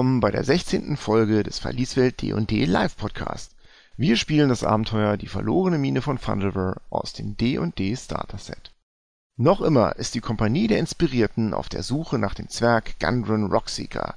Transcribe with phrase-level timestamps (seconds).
[0.00, 0.96] Willkommen bei der 16.
[0.96, 3.54] Folge des Verlieswelt D&D Live Podcast.
[3.98, 8.72] Wir spielen das Abenteuer Die verlorene Mine von Fandlever aus dem D&D Starter Set.
[9.36, 14.14] Noch immer ist die Kompanie der Inspirierten auf der Suche nach dem Zwerg Gundren Rockseeker.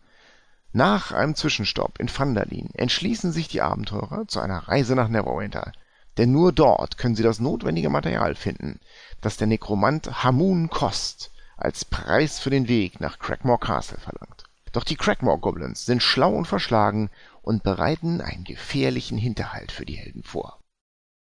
[0.72, 5.74] Nach einem Zwischenstopp in Phandalin entschließen sich die Abenteurer zu einer Reise nach Neverwinter.
[6.18, 8.80] Denn nur dort können sie das notwendige Material finden,
[9.20, 14.43] das der Nekromant Hamun Kost als Preis für den Weg nach Crackmore Castle verlangt.
[14.74, 17.10] Doch die Crackmore Goblins sind schlau und verschlagen
[17.42, 20.60] und bereiten einen gefährlichen Hinterhalt für die Helden vor.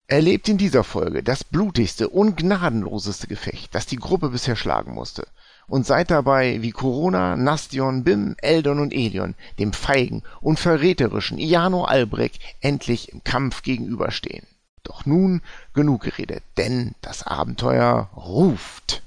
[0.08, 5.26] Erlebt in dieser Folge das blutigste und gnadenloseste Gefecht, das die Gruppe bisher schlagen musste.
[5.68, 11.84] Und seid dabei, wie Corona, Nastion, Bim, Eldon und Elion dem feigen und verräterischen Iano
[11.84, 14.46] Albrecht endlich im Kampf gegenüberstehen.
[14.82, 15.40] Doch nun
[15.72, 19.02] genug geredet, denn das Abenteuer ruft.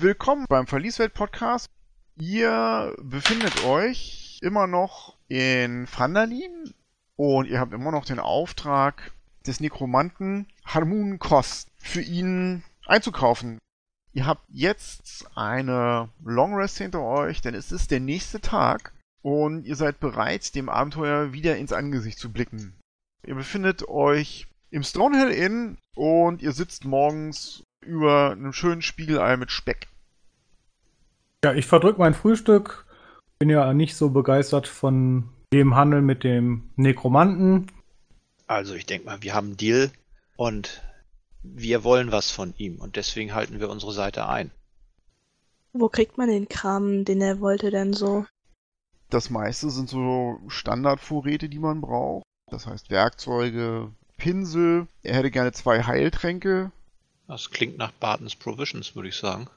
[0.00, 1.66] Willkommen beim Verlieswelt-Podcast.
[2.20, 6.72] Ihr befindet euch immer noch in Phandalin
[7.16, 9.10] und ihr habt immer noch den Auftrag
[9.44, 13.58] des Nekromanten Harmun Kost für ihn einzukaufen.
[14.12, 19.64] Ihr habt jetzt eine Long Rest hinter euch, denn es ist der nächste Tag und
[19.66, 22.78] ihr seid bereit, dem Abenteuer wieder ins Angesicht zu blicken.
[23.26, 29.50] Ihr befindet euch im Stonehill Inn und ihr sitzt morgens über einem schönen Spiegelei mit
[29.50, 29.88] Speck.
[31.44, 32.86] Ja, ich verdrück mein Frühstück.
[33.38, 37.70] Bin ja nicht so begeistert von dem Handel mit dem Nekromanten.
[38.46, 39.90] Also ich denke mal, wir haben einen Deal
[40.36, 40.82] und
[41.42, 44.50] wir wollen was von ihm und deswegen halten wir unsere Seite ein.
[45.72, 48.26] Wo kriegt man den Kram, den er wollte denn so?
[49.10, 52.24] Das meiste sind so Standardvorräte, die man braucht.
[52.50, 54.86] Das heißt Werkzeuge, Pinsel.
[55.02, 56.72] Er hätte gerne zwei Heiltränke.
[57.28, 59.48] Das klingt nach Bartons Provisions, würde ich sagen.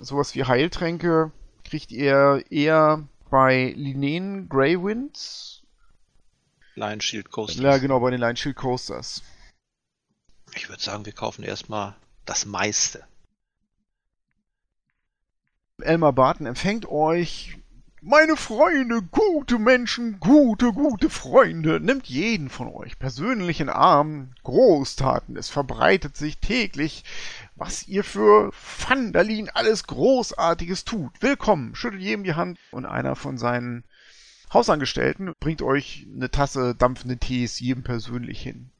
[0.00, 1.30] Sowas wie Heiltränke
[1.62, 5.62] kriegt ihr eher bei Lineen Greywinds.
[6.74, 7.62] Lion Shield Coasters.
[7.62, 9.22] Ja, genau, bei den Lion Shield Coasters.
[10.54, 13.06] Ich würde sagen, wir kaufen erstmal das meiste.
[15.78, 17.58] Elmar Barton empfängt euch.
[18.08, 24.30] Meine Freunde, gute Menschen, gute, gute Freunde, nimmt jeden von euch persönlich in Arm.
[24.44, 27.02] Großtaten, es verbreitet sich täglich,
[27.56, 31.20] was ihr für Fandalin alles Großartiges tut.
[31.20, 33.82] Willkommen, schüttelt jedem die Hand und einer von seinen
[34.52, 38.70] Hausangestellten bringt euch eine Tasse dampfenden Tees jedem persönlich hin.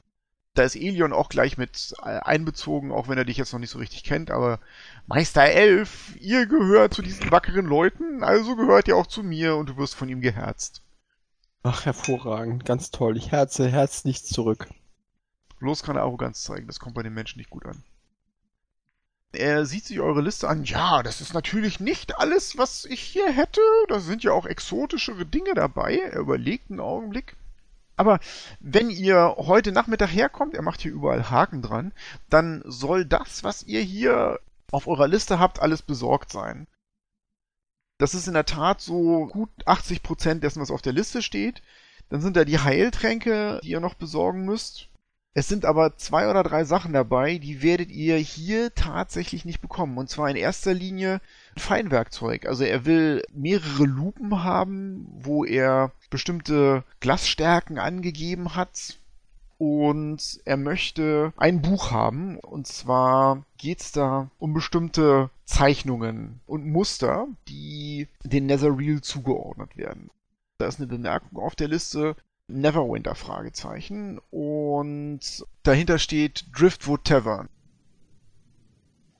[0.56, 3.78] Da ist Elion auch gleich mit einbezogen, auch wenn er dich jetzt noch nicht so
[3.78, 4.58] richtig kennt, aber
[5.06, 9.68] Meister Elf, ihr gehört zu diesen wackeren Leuten, also gehört ihr auch zu mir und
[9.68, 10.82] du wirst von ihm geherzt.
[11.62, 13.18] Ach, hervorragend, ganz toll.
[13.18, 14.68] Ich herze, herz nichts zurück.
[15.58, 17.84] Bloß keine Arroganz zeigen, das kommt bei den Menschen nicht gut an.
[19.32, 20.64] Er sieht sich eure Liste an.
[20.64, 23.60] Ja, das ist natürlich nicht alles, was ich hier hätte.
[23.88, 25.98] Da sind ja auch exotischere Dinge dabei.
[25.98, 27.36] Er überlegt einen Augenblick.
[27.96, 28.20] Aber
[28.60, 31.92] wenn ihr heute Nachmittag herkommt, er macht hier überall Haken dran,
[32.28, 34.38] dann soll das, was ihr hier
[34.70, 36.66] auf eurer Liste habt, alles besorgt sein.
[37.98, 41.62] Das ist in der Tat so gut 80% dessen, was auf der Liste steht.
[42.10, 44.88] Dann sind da die Heiltränke, die ihr noch besorgen müsst.
[45.32, 49.98] Es sind aber zwei oder drei Sachen dabei, die werdet ihr hier tatsächlich nicht bekommen.
[49.98, 51.20] Und zwar in erster Linie
[51.56, 52.46] Feinwerkzeug.
[52.46, 58.98] Also er will mehrere Lupen haben, wo er bestimmte Glasstärken angegeben hat.
[59.58, 62.38] Und er möchte ein Buch haben.
[62.38, 70.10] Und zwar geht's da um bestimmte Zeichnungen und Muster, die den Netherreal zugeordnet werden.
[70.58, 72.16] Da ist eine Bemerkung auf der Liste,
[72.48, 77.48] Neverwinter Fragezeichen und dahinter steht Driftwood Tavern.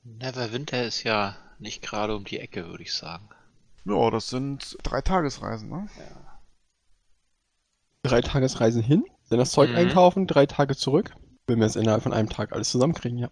[0.03, 3.29] Neverwinter ist ja nicht gerade um die Ecke, würde ich sagen.
[3.85, 5.87] Ja, das sind drei Tagesreisen, ne?
[5.97, 6.39] Ja.
[8.03, 9.75] Drei Tagesreisen hin, dann das Zeug Mhm.
[9.77, 11.13] einkaufen, drei Tage zurück.
[11.47, 13.29] Wenn wir es innerhalb von einem Tag alles zusammenkriegen, ja.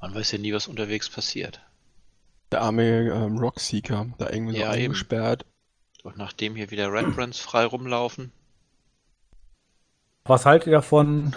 [0.00, 1.60] Man weiß ja nie, was unterwegs passiert.
[2.52, 4.84] Der arme ähm, Rockseeker, da irgendwie Ja, so eben.
[4.84, 5.46] eingesperrt.
[6.02, 8.30] Und nachdem hier wieder Red Brands frei rumlaufen,
[10.26, 11.34] Was haltet ihr davon?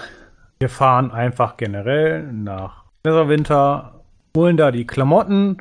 [0.59, 4.03] Wir fahren einfach generell nach Netherwinter,
[4.35, 5.57] holen da die Klamotten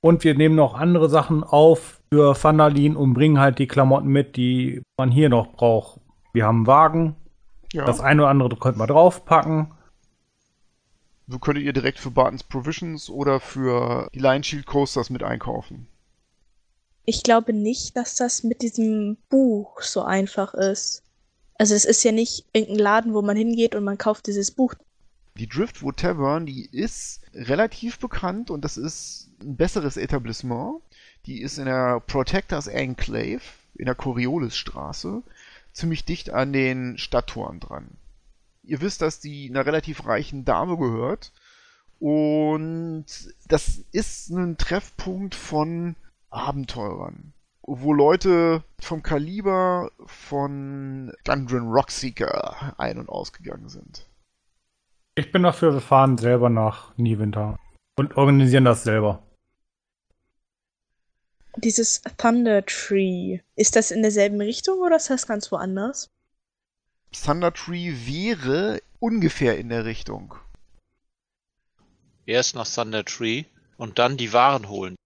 [0.00, 4.36] und wir nehmen noch andere Sachen auf für Vandalin und bringen halt die Klamotten mit,
[4.36, 6.00] die man hier noch braucht.
[6.32, 7.16] Wir haben einen Wagen,
[7.72, 7.84] Ja.
[7.84, 9.72] das eine oder andere könnte man draufpacken.
[11.28, 15.88] So könntet ihr direkt für Bartons Provisions oder für die Lion Shield Coasters mit einkaufen.
[17.04, 21.02] Ich glaube nicht, dass das mit diesem Buch so einfach ist.
[21.58, 24.74] Also es ist ja nicht irgendein Laden, wo man hingeht und man kauft dieses Buch.
[25.38, 30.80] Die Driftwood Tavern, die ist relativ bekannt und das ist ein besseres Etablissement.
[31.26, 33.42] Die ist in der Protectors Enclave
[33.74, 35.22] in der Coriolisstraße,
[35.72, 37.98] ziemlich dicht an den Stadttoren dran.
[38.62, 41.32] Ihr wisst, dass die einer relativ reichen Dame gehört
[41.98, 43.04] und
[43.46, 45.96] das ist ein Treffpunkt von
[46.30, 54.06] Abenteurern, wo Leute vom Kaliber von Dungeon Rockseeker ein- und ausgegangen sind.
[55.18, 57.58] Ich bin dafür, wir fahren selber nach Niewinter
[57.98, 59.22] und organisieren das selber.
[61.56, 66.10] Dieses Thunder Tree, ist das in derselben Richtung oder ist das ganz woanders?
[67.12, 70.34] Thunder Tree wäre ungefähr in der Richtung.
[72.26, 73.44] Erst nach Thunder Tree
[73.78, 74.96] und dann die Waren holen.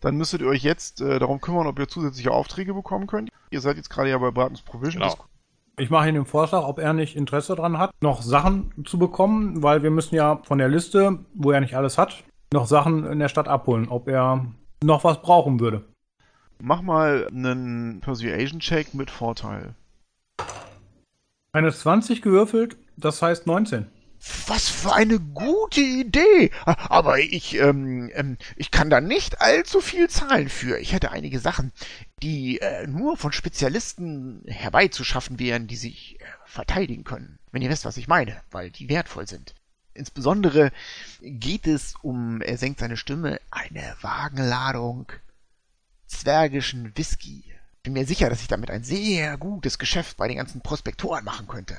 [0.00, 3.30] Dann müsstet ihr euch jetzt äh, darum kümmern, ob ihr zusätzliche Aufträge bekommen könnt.
[3.50, 5.00] Ihr seid jetzt gerade ja bei Bartons Provision.
[5.00, 5.14] Genau.
[5.78, 9.62] Ich mache Ihnen den Vorschlag, ob er nicht Interesse daran hat, noch Sachen zu bekommen,
[9.62, 13.18] weil wir müssen ja von der Liste, wo er nicht alles hat, noch Sachen in
[13.18, 14.46] der Stadt abholen, ob er
[14.84, 15.84] noch was brauchen würde.
[16.60, 19.74] Mach mal einen Persuasion-Check mit Vorteil.
[21.52, 23.86] Eine 20 gewürfelt, das heißt 19.
[24.46, 26.52] Was für eine gute Idee!
[26.64, 30.78] Aber ich, ähm, ähm, ich kann da nicht allzu viel zahlen für.
[30.78, 31.72] Ich hätte einige Sachen,
[32.22, 37.40] die äh, nur von Spezialisten herbeizuschaffen wären, die sich äh, verteidigen können.
[37.50, 39.54] Wenn ihr wisst, was ich meine, weil die wertvoll sind.
[39.92, 40.70] Insbesondere
[41.20, 45.10] geht es um, er senkt seine Stimme, eine Wagenladung
[46.06, 47.44] zwergischen Whisky.
[47.82, 51.48] Bin mir sicher, dass ich damit ein sehr gutes Geschäft bei den ganzen Prospektoren machen
[51.48, 51.76] könnte.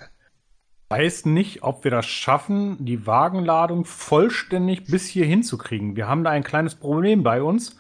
[0.94, 5.96] Weiß nicht, ob wir das schaffen, die Wagenladung vollständig bis hier hinzukriegen.
[5.96, 7.78] Wir haben da ein kleines Problem bei uns.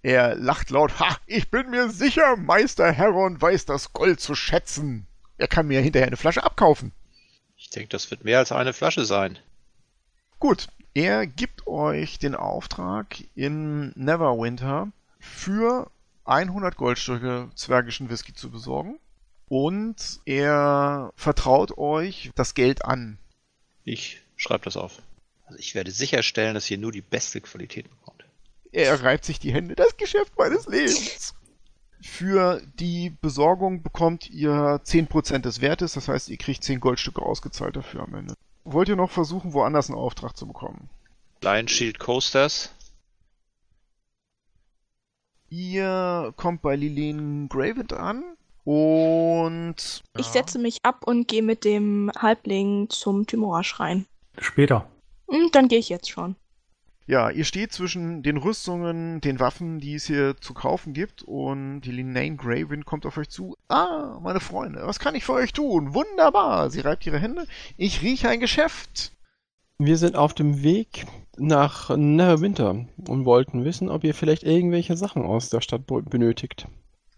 [0.00, 1.00] Er lacht laut.
[1.00, 5.08] Ha, ich bin mir sicher, Meister Heron weiß das Gold zu schätzen.
[5.38, 6.92] Er kann mir hinterher eine Flasche abkaufen.
[7.56, 9.40] Ich denke, das wird mehr als eine Flasche sein.
[10.38, 15.90] Gut, er gibt euch den Auftrag in Neverwinter für
[16.26, 19.00] 100 Goldstücke zwergischen Whisky zu besorgen.
[19.52, 23.18] Und er vertraut euch das Geld an.
[23.84, 25.02] Ich schreibe das auf.
[25.44, 28.24] Also ich werde sicherstellen, dass ihr nur die beste Qualität bekommt.
[28.72, 29.74] Er reibt sich die Hände.
[29.74, 31.34] Das Geschäft meines Lebens.
[32.00, 37.76] Für die Besorgung bekommt ihr 10% des Wertes, das heißt, ihr kriegt 10 Goldstücke ausgezahlt
[37.76, 38.34] dafür am Ende.
[38.64, 40.88] Wollt ihr noch versuchen, woanders einen Auftrag zu bekommen?
[41.42, 42.70] Lion Shield Coasters.
[45.50, 48.24] Ihr kommt bei Lillian Gravent an
[48.64, 50.02] und.
[50.18, 54.06] Ich setze mich ab und gehe mit dem Halbling zum Tymora-Schrein.
[54.38, 54.86] Später.
[55.30, 56.36] Hm, Dann gehe ich jetzt schon.
[57.06, 61.80] Ja, ihr steht zwischen den Rüstungen, den Waffen, die es hier zu kaufen gibt, und
[61.80, 63.56] die Linnane Graven kommt auf euch zu.
[63.68, 65.94] Ah, meine Freunde, was kann ich für euch tun?
[65.94, 66.70] Wunderbar!
[66.70, 67.46] Sie reibt ihre Hände.
[67.76, 69.12] Ich rieche ein Geschäft.
[69.78, 71.06] Wir sind auf dem Weg
[71.36, 76.68] nach Neverwinter und wollten wissen, ob ihr vielleicht irgendwelche Sachen aus der Stadt benötigt.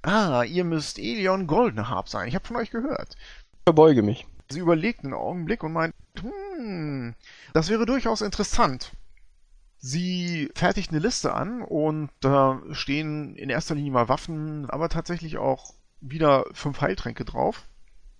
[0.04, 2.28] Ah, ihr müsst Elion Goldenharp sein.
[2.28, 3.16] Ich habe von euch gehört.
[3.52, 4.26] Ich verbeuge mich.
[4.50, 7.14] Sie überlegt einen Augenblick und meint, hm,
[7.54, 8.92] das wäre durchaus interessant.
[9.78, 15.38] Sie fertigt eine Liste an und da stehen in erster Linie mal Waffen, aber tatsächlich
[15.38, 17.64] auch wieder fünf Heiltränke drauf.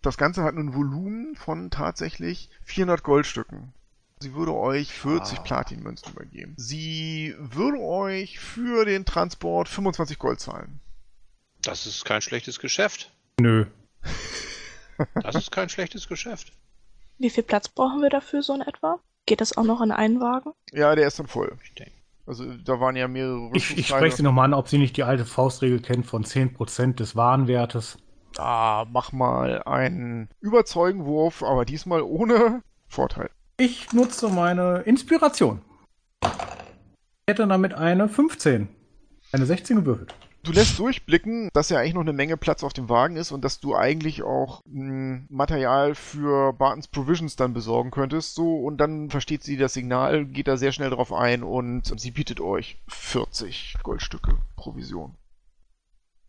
[0.01, 3.73] Das Ganze hat ein Volumen von tatsächlich 400 Goldstücken.
[4.21, 5.43] Sie würde euch 40 Ah.
[5.43, 6.55] Platinmünzen übergeben.
[6.57, 10.81] Sie würde euch für den Transport 25 Gold zahlen.
[11.65, 13.13] Das ist kein schlechtes Geschäft.
[13.41, 13.67] Nö.
[15.23, 16.53] Das ist kein schlechtes Geschäft.
[17.19, 19.01] Wie viel Platz brauchen wir dafür so in etwa?
[19.27, 20.53] Geht das auch noch in einen Wagen?
[20.73, 21.57] Ja, der ist dann voll.
[21.65, 21.93] Ich denke.
[22.27, 25.03] Also da waren ja mehrere Ich, ich spreche sie nochmal an, ob sie nicht die
[25.03, 27.99] alte Faustregel kennt von 10% des Warenwertes.
[28.39, 33.31] Ah, mach mal einen Überzeugenwurf, aber diesmal ohne Vorteil.
[33.57, 35.63] Ich nutze meine Inspiration.
[36.23, 36.31] Ich
[37.29, 38.69] hätte damit eine 15.
[39.33, 40.15] Eine 16 gewürfelt.
[40.45, 43.43] Du lässt durchblicken, dass ja eigentlich noch eine Menge Platz auf dem Wagen ist und
[43.43, 48.35] dass du eigentlich auch mh, Material für Bartons Provisions dann besorgen könntest.
[48.35, 52.11] So, und dann versteht sie das Signal, geht da sehr schnell drauf ein und sie
[52.11, 55.15] bietet euch 40 Goldstücke Provision.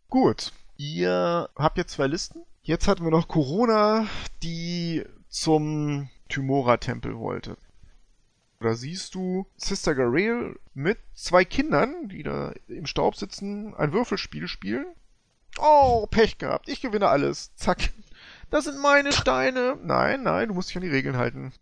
[0.08, 2.40] Gut, ihr habt jetzt zwei Listen.
[2.62, 4.06] Jetzt hatten wir noch Corona,
[4.42, 7.58] die zum Tymora-Tempel wollte.
[8.60, 14.48] Da siehst du Sister Garel mit zwei Kindern, die da im Staub sitzen, ein Würfelspiel
[14.48, 14.86] spielen.
[15.58, 16.68] Oh, Pech gehabt.
[16.68, 17.54] Ich gewinne alles.
[17.56, 17.90] Zack.
[18.50, 19.78] Das sind meine Steine.
[19.82, 21.52] Nein, nein, du musst dich an die Regeln halten.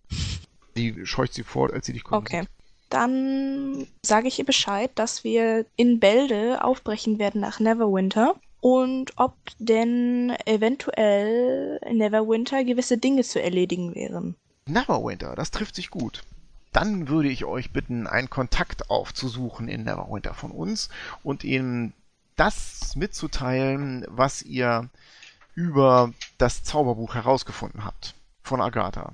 [0.75, 2.29] Sie scheucht sie fort, als sie dich kommt.
[2.29, 2.47] Okay.
[2.91, 9.35] Dann sage ich ihr Bescheid, dass wir in Bälde aufbrechen werden nach Neverwinter und ob
[9.59, 14.37] denn eventuell in Neverwinter gewisse Dinge zu erledigen wären.
[14.67, 16.23] Neverwinter, das trifft sich gut.
[16.75, 20.89] Dann würde ich euch bitten, einen Kontakt aufzusuchen in Neverwinter von uns
[21.23, 21.95] und ihnen
[22.35, 24.91] das mitzuteilen, was ihr
[25.55, 29.13] über das Zauberbuch herausgefunden habt von Agatha.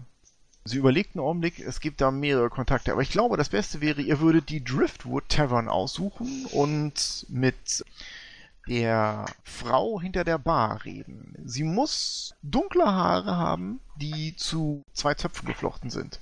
[0.64, 4.00] Sie überlegt einen Augenblick, es gibt da mehrere Kontakte, aber ich glaube, das Beste wäre,
[4.00, 7.84] ihr würdet die Driftwood Tavern aussuchen und mit
[8.68, 11.34] der Frau hinter der Bar reden.
[11.44, 16.20] Sie muss dunkle Haare haben, die zu zwei Zöpfen geflochten sind.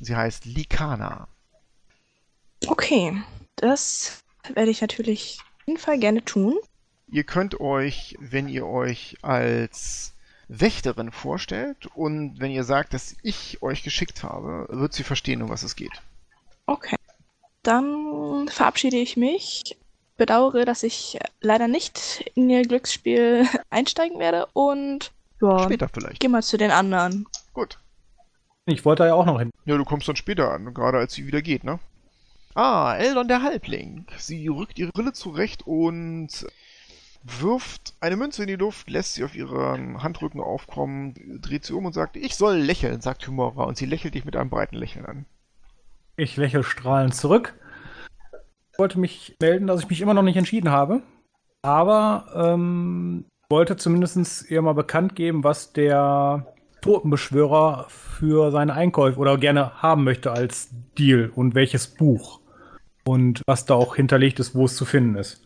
[0.00, 1.28] Sie heißt Likana.
[2.66, 3.22] Okay,
[3.56, 4.22] das
[4.54, 6.56] werde ich natürlich auf jeden Fall gerne tun.
[7.08, 10.12] Ihr könnt euch, wenn ihr euch als
[10.48, 15.48] Wächterin vorstellt und wenn ihr sagt, dass ich euch geschickt habe, wird sie verstehen, um
[15.48, 16.02] was es geht.
[16.66, 16.96] Okay.
[17.62, 19.76] Dann verabschiede ich mich,
[20.16, 26.20] bedauere, dass ich leider nicht in ihr Glücksspiel einsteigen werde und ja, Später vielleicht.
[26.20, 27.26] geh mal zu den anderen.
[27.52, 27.78] Gut.
[28.66, 29.50] Ich wollte da ja auch noch hin.
[29.64, 31.78] Ja, du kommst dann später an, gerade als sie wieder geht, ne?
[32.54, 34.06] Ah, Eldon der Halbling.
[34.16, 36.46] Sie rückt ihre Brille zurecht und
[37.22, 41.86] wirft eine Münze in die Luft, lässt sie auf ihren Handrücken aufkommen, dreht sie um
[41.86, 45.06] und sagt, ich soll lächeln, sagt Humora, und sie lächelt dich mit einem breiten Lächeln
[45.06, 45.26] an.
[46.16, 47.54] Ich lächle strahlend zurück.
[48.72, 51.02] Ich wollte mich melden, dass ich mich immer noch nicht entschieden habe.
[51.62, 59.38] Aber ähm, wollte zumindest ihr mal bekannt geben, was der Totenbeschwörer für seine Einkäufe oder
[59.38, 60.68] gerne haben möchte als
[60.98, 62.40] Deal und welches Buch.
[63.04, 65.42] Und was da auch hinterlegt ist, wo es zu finden ist.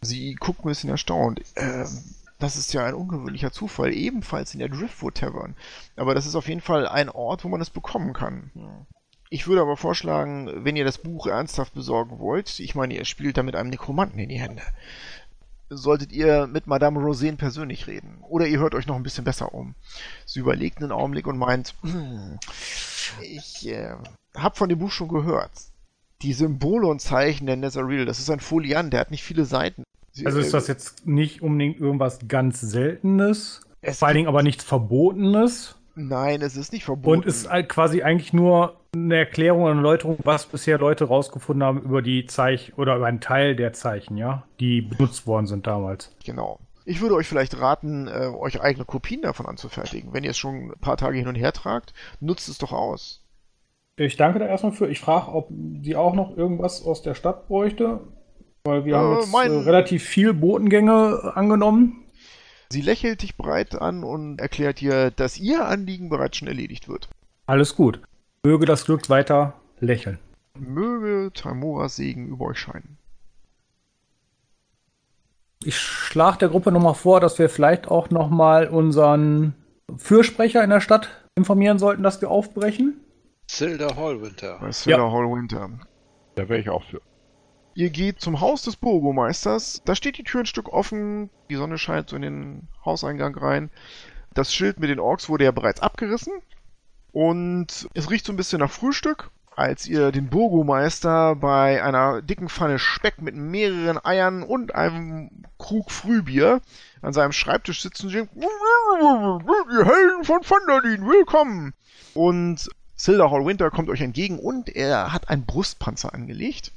[0.00, 1.40] Sie guckt ein bisschen erstaunt.
[1.56, 1.88] Ähm,
[2.38, 5.56] das ist ja ein ungewöhnlicher Zufall, ebenfalls in der Driftwood Tavern.
[5.96, 8.50] Aber das ist auf jeden Fall ein Ort, wo man es bekommen kann.
[9.30, 13.36] Ich würde aber vorschlagen, wenn ihr das Buch ernsthaft besorgen wollt, ich meine, ihr spielt
[13.36, 14.62] da mit einem Nekromanten in die Hände,
[15.68, 18.18] solltet ihr mit Madame Rosén persönlich reden.
[18.22, 19.74] Oder ihr hört euch noch ein bisschen besser um.
[20.24, 22.38] Sie überlegt einen Augenblick und meint, "Hm,
[23.22, 23.94] ich äh,
[24.36, 25.50] habe von dem Buch schon gehört.
[26.22, 29.82] Die Symbole und Zeichen der Nezaril, das ist ein Foliant, der hat nicht viele Seiten.
[30.12, 34.28] Sie, Also ist äh, das jetzt nicht unbedingt irgendwas ganz Seltenes, Es vor allen Dingen
[34.28, 37.20] aber nichts Verbotenes Nein, es ist nicht verboten.
[37.20, 41.82] und ist quasi eigentlich nur eine Erklärung und eine Erläuterung, was bisher Leute rausgefunden haben
[41.82, 46.14] über die Zeichen oder über einen Teil der Zeichen, ja, die benutzt worden sind damals.
[46.24, 46.58] Genau.
[46.84, 50.12] Ich würde euch vielleicht raten, äh, euch eigene Kopien davon anzufertigen.
[50.12, 53.22] Wenn ihr es schon ein paar Tage hin und her tragt, nutzt es doch aus.
[53.96, 54.88] Ich danke da erstmal für.
[54.88, 55.48] Ich frage, ob
[55.82, 58.00] sie auch noch irgendwas aus der Stadt bräuchte.
[58.64, 62.04] Weil wir Äh, haben jetzt mein- äh, relativ viel Botengänge angenommen.
[62.70, 67.08] Sie lächelt dich breit an und erklärt dir, dass ihr Anliegen bereits schon erledigt wird.
[67.46, 68.00] Alles gut.
[68.46, 70.20] Möge das Glück weiter lächeln.
[70.56, 72.96] Möge Taimoras Segen über euch scheinen.
[75.64, 79.54] Ich schlage der Gruppe nochmal vor, dass wir vielleicht auch nochmal unseren
[79.96, 83.00] Fürsprecher in der Stadt informieren sollten, dass wir aufbrechen.
[83.48, 84.58] Zilda Hallwinter.
[84.60, 85.68] Bei Cellar Hall Winter.
[86.36, 87.00] Da wäre ich auch für.
[87.74, 89.82] Ihr geht zum Haus des Burgomeisters.
[89.84, 91.30] Da steht die Tür ein Stück offen.
[91.50, 93.70] Die Sonne scheint so in den Hauseingang rein.
[94.34, 96.34] Das Schild mit den Orks wurde ja bereits abgerissen.
[97.16, 99.30] Und es riecht so ein bisschen nach Frühstück.
[99.54, 105.90] Als ihr den Burgomeister bei einer dicken Pfanne Speck mit mehreren Eiern und einem Krug
[105.90, 106.60] Frühbier
[107.00, 108.28] an seinem Schreibtisch sitzen sehen.
[108.34, 108.42] Die
[109.82, 111.72] Helden von Vandalin, willkommen!
[112.12, 116.72] Und Silda Hall Winter kommt euch entgegen und er hat einen Brustpanzer angelegt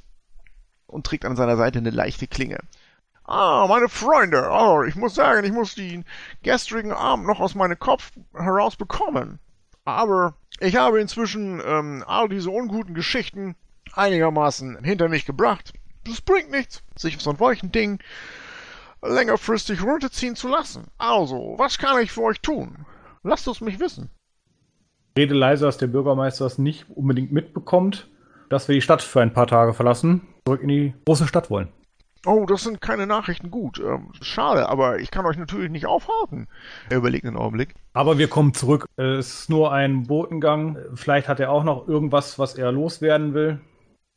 [0.86, 2.60] und trägt an seiner Seite eine leichte Klinge.
[3.24, 6.06] Ah, meine Freunde, oh, ich muss sagen, ich muss den
[6.42, 9.38] gestrigen Abend noch aus meinem Kopf herausbekommen.
[9.84, 13.56] Aber ich habe inzwischen ähm, all diese unguten Geschichten
[13.92, 15.72] einigermaßen hinter mich gebracht.
[16.06, 17.98] Es bringt nichts, sich auf so ein Wolchending
[19.02, 20.86] längerfristig runterziehen zu lassen.
[20.98, 22.86] Also, was kann ich für euch tun?
[23.22, 24.10] Lasst es mich wissen.
[25.16, 28.08] Rede leise, dass der Bürgermeister es nicht unbedingt mitbekommt,
[28.48, 31.68] dass wir die Stadt für ein paar Tage verlassen, zurück in die große Stadt wollen.
[32.26, 33.80] Oh, das sind keine Nachrichten gut.
[33.80, 36.48] Ähm, schade, aber ich kann euch natürlich nicht aufhalten.
[36.90, 37.74] Er überlegt einen Augenblick.
[37.94, 38.86] Aber wir kommen zurück.
[38.96, 40.76] Es ist nur ein Botengang.
[40.94, 43.60] Vielleicht hat er auch noch irgendwas, was er loswerden will.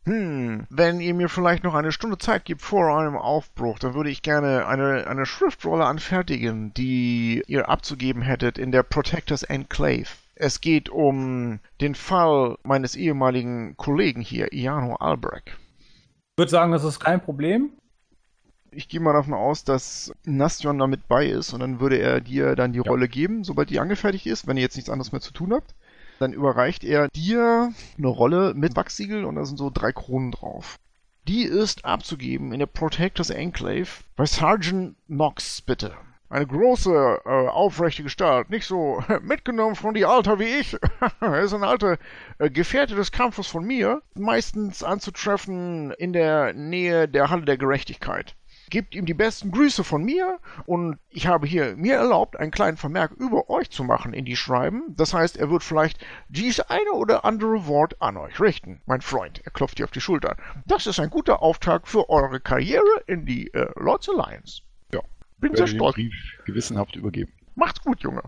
[0.06, 4.10] Hm, wenn ihr mir vielleicht noch eine Stunde Zeit gibt vor einem Aufbruch, dann würde
[4.10, 10.10] ich gerne eine, eine Schriftrolle anfertigen, die ihr abzugeben hättet in der Protectors Enclave.
[10.36, 15.48] Es geht um den Fall meines ehemaligen Kollegen hier, Iano Albrecht.
[15.48, 17.72] Ich würde sagen, das ist kein Problem.
[18.76, 22.22] Ich gehe mal davon aus, dass Nastion da mit bei ist und dann würde er
[22.22, 22.90] dir dann die Ja.
[22.90, 25.74] Rolle geben, sobald die angefertigt ist, wenn ihr jetzt nichts anderes mehr zu tun habt.
[26.20, 30.78] Dann überreicht er dir eine Rolle mit Wachsiegel und da sind so drei Kronen drauf.
[31.28, 35.94] Die ist abzugeben in der Protectors Enclave bei Sergeant Knox, bitte.
[36.30, 40.76] Eine große, äh, aufrechte Gestalt, nicht so mitgenommen von die Alter wie ich.
[41.22, 41.98] er ist ein alter
[42.40, 48.36] äh, Gefährte des Kampfes von mir, meistens anzutreffen in der Nähe der Halle der Gerechtigkeit.
[48.74, 52.76] Gebt ihm die besten Grüße von mir und ich habe hier mir erlaubt, einen kleinen
[52.76, 54.96] Vermerk über euch zu machen in die Schreiben.
[54.98, 58.82] Das heißt, er wird vielleicht dies eine oder andere Wort an euch richten.
[58.88, 60.38] Mein Freund, er klopft dir auf die Schulter.
[60.66, 64.64] Das ist ein guter Auftakt für eure Karriere in die äh, Lords Alliance.
[64.92, 65.02] Ja,
[65.38, 65.94] bin Ich sehr werde den stolz.
[65.94, 66.14] Brief
[66.48, 67.32] gewissenhaft übergeben.
[67.54, 68.24] Macht's gut, Junge.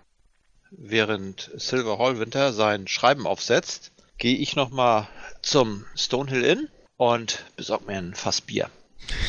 [0.70, 5.08] Während Silver Hallwinter sein Schreiben aufsetzt, gehe ich nochmal
[5.42, 8.70] zum Stonehill Inn und besorge mir ein Fass Bier.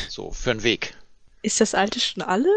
[0.09, 0.93] So, für den Weg.
[1.47, 2.49] Ist das alte schon alle?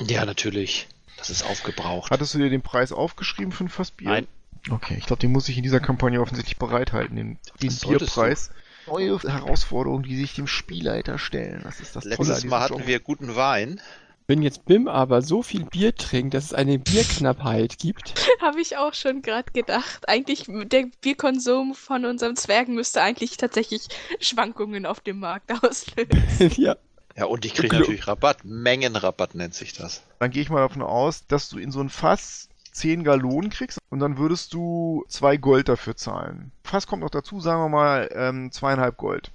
[0.00, 0.86] Ja, natürlich.
[1.16, 2.12] Das ist aufgebraucht.
[2.12, 4.08] Hattest du dir den Preis aufgeschrieben für ein Fass Bier?
[4.08, 4.28] Nein.
[4.70, 8.50] Okay, ich glaube, den muss ich in dieser Kampagne offensichtlich bereithalten, den, den Bierpreis.
[8.86, 11.62] Neue Herausforderungen, die sich dem Spielleiter stellen.
[11.64, 12.86] Das ist das Tolle an Letztes diesem Mal hatten Job.
[12.86, 13.80] wir guten Wein.
[14.28, 18.76] Wenn jetzt Bim aber so viel Bier trinkt, dass es eine Bierknappheit gibt, Habe ich
[18.76, 20.08] auch schon gerade gedacht.
[20.08, 23.88] Eigentlich, der Bierkonsum von unserem Zwergen müsste eigentlich tatsächlich
[24.20, 26.52] Schwankungen auf dem Markt auslösen.
[26.62, 26.76] ja,
[27.16, 28.44] Ja, und ich kriege natürlich Rabatt.
[28.44, 30.02] Mengenrabatt nennt sich das.
[30.18, 33.78] Dann gehe ich mal davon aus, dass du in so ein Fass 10 Gallonen kriegst
[33.88, 36.52] und dann würdest du zwei Gold dafür zahlen.
[36.62, 39.32] Fass kommt noch dazu, sagen wir mal ähm, zweieinhalb Gold.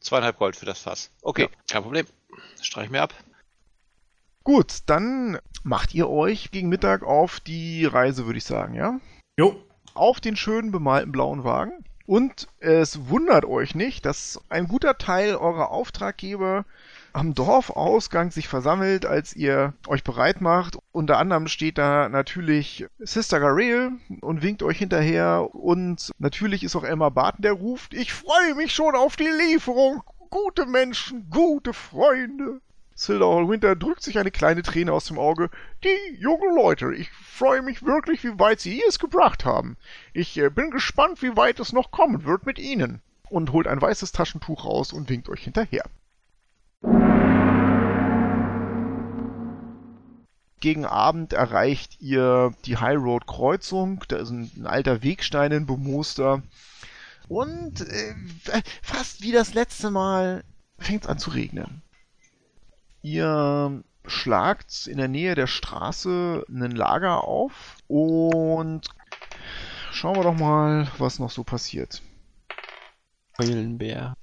[0.00, 1.10] Zweieinhalb Gold für das Fass.
[1.20, 2.06] Okay, kein Problem.
[2.62, 3.12] Streich mir ab.
[4.42, 8.98] Gut, dann macht ihr euch gegen Mittag auf die Reise, würde ich sagen, ja?
[9.36, 9.62] Jo.
[9.92, 11.84] Auf den schönen bemalten blauen Wagen.
[12.08, 16.64] Und es wundert euch nicht, dass ein guter Teil eurer Auftraggeber
[17.12, 20.78] am Dorfausgang sich versammelt, als ihr euch bereit macht.
[20.90, 25.50] Unter anderem steht da natürlich Sister Garel und winkt euch hinterher.
[25.52, 30.02] Und natürlich ist auch Elmar Barton, der ruft, ich freue mich schon auf die Lieferung.
[30.30, 32.62] Gute Menschen, gute Freunde.
[32.98, 35.50] Silda Hallwinter drückt sich eine kleine Träne aus dem Auge.
[35.84, 39.76] Die jungen Leute, ich freue mich wirklich, wie weit sie es gebracht haben.
[40.12, 43.00] Ich äh, bin gespannt, wie weit es noch kommen wird mit ihnen.
[43.30, 45.84] Und holt ein weißes Taschentuch raus und winkt euch hinterher.
[50.58, 54.02] Gegen Abend erreicht ihr die High Road Kreuzung.
[54.08, 56.42] Da ist ein, ein alter Wegstein in Bemoster.
[57.28, 58.14] Und äh,
[58.82, 60.42] fast wie das letzte Mal
[60.80, 61.82] fängt es an zu regnen.
[63.10, 68.82] Ihr schlagt in der Nähe der Straße ein Lager auf und
[69.92, 72.02] schauen wir doch mal, was noch so passiert.
[73.38, 74.14] Eulenbär.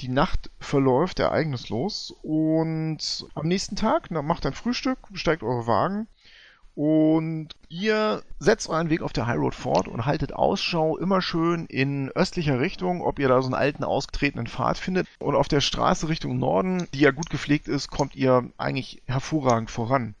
[0.00, 6.06] Die Nacht verläuft ereignislos und am nächsten Tag macht ein Frühstück, steigt eure Wagen
[6.78, 11.66] und ihr setzt euren Weg auf der High Road fort und haltet Ausschau immer schön
[11.66, 15.08] in östlicher Richtung, ob ihr da so einen alten ausgetretenen Pfad findet.
[15.18, 19.72] Und auf der Straße Richtung Norden, die ja gut gepflegt ist, kommt ihr eigentlich hervorragend
[19.72, 20.14] voran.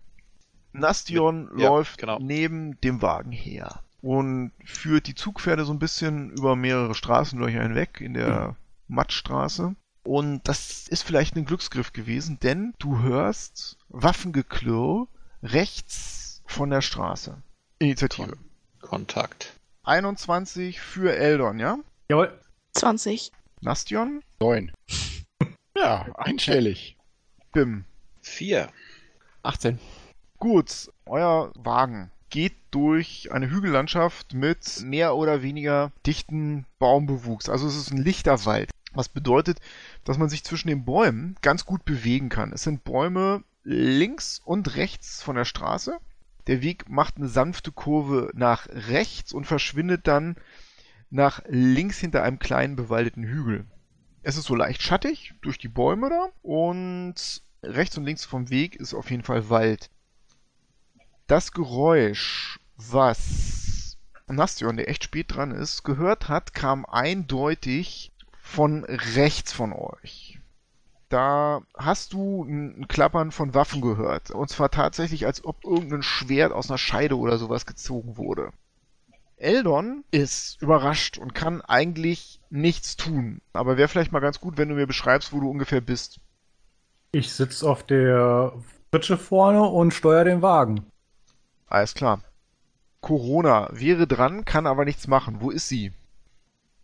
[0.72, 2.18] Nastion Ja, läuft genau.
[2.18, 8.00] neben dem Wagen her und führt die Zugpferde so ein bisschen über mehrere Straßenlöcher hinweg
[8.00, 8.56] in der
[8.88, 9.76] Mattstraße.
[10.02, 15.06] Und das ist vielleicht ein Glücksgriff gewesen, denn du hörst Waffengeklirr
[15.40, 17.40] rechts von der Straße.
[17.78, 18.36] Initiative.
[18.80, 19.52] Kontakt.
[19.84, 21.78] 21 für Eldon, ja?
[22.08, 22.36] Jawohl.
[22.72, 23.32] 20.
[23.60, 24.22] Nastion?
[24.40, 24.72] Neun.
[25.76, 26.96] Ja, einstellig.
[27.52, 27.84] Bim.
[28.20, 28.68] Vier.
[29.44, 29.78] 18.
[30.38, 37.48] Gut, euer Wagen geht durch eine Hügellandschaft mit mehr oder weniger dichten Baumbewuchs.
[37.48, 38.70] Also es ist ein lichter Wald.
[38.92, 39.60] Was bedeutet,
[40.02, 42.52] dass man sich zwischen den Bäumen ganz gut bewegen kann.
[42.52, 45.98] Es sind Bäume links und rechts von der Straße.
[46.48, 50.36] Der Weg macht eine sanfte Kurve nach rechts und verschwindet dann
[51.10, 53.66] nach links hinter einem kleinen bewaldeten Hügel.
[54.22, 58.76] Es ist so leicht schattig durch die Bäume da und rechts und links vom Weg
[58.76, 59.90] ist auf jeden Fall Wald.
[61.26, 69.52] Das Geräusch, was Nastion, der echt spät dran ist, gehört hat, kam eindeutig von rechts
[69.52, 70.37] von euch.
[71.08, 74.30] Da hast du ein Klappern von Waffen gehört.
[74.30, 78.50] Und zwar tatsächlich, als ob irgendein Schwert aus einer Scheide oder sowas gezogen wurde.
[79.36, 83.40] Eldon ist überrascht und kann eigentlich nichts tun.
[83.52, 86.20] Aber wäre vielleicht mal ganz gut, wenn du mir beschreibst, wo du ungefähr bist.
[87.12, 88.52] Ich sitze auf der
[88.90, 90.84] Pritsche vorne und steuere den Wagen.
[91.68, 92.20] Alles klar.
[93.00, 95.40] Corona wäre dran, kann aber nichts machen.
[95.40, 95.92] Wo ist sie?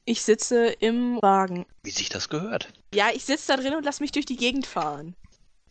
[0.07, 1.65] Ich sitze im Wagen.
[1.83, 2.73] Wie sich das gehört.
[2.93, 5.15] Ja, ich sitze da drin und lass mich durch die Gegend fahren.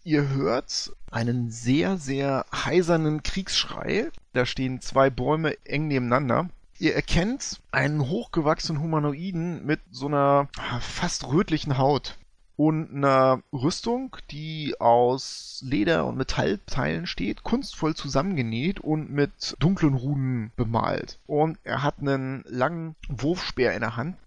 [0.04, 4.10] Ihr hört einen sehr, sehr heisernen Kriegsschrei.
[4.34, 6.50] Da stehen zwei Bäume eng nebeneinander.
[6.80, 12.18] Ihr erkennt einen hochgewachsenen Humanoiden mit so einer ah, fast rötlichen Haut.
[12.56, 20.52] und einer Rüstung, die aus Leder und Metallteilen steht, kunstvoll zusammengenäht und mit dunklen Runen
[20.56, 21.20] bemalt.
[21.26, 24.18] Und er hat einen langen Wurfspeer in der Hand.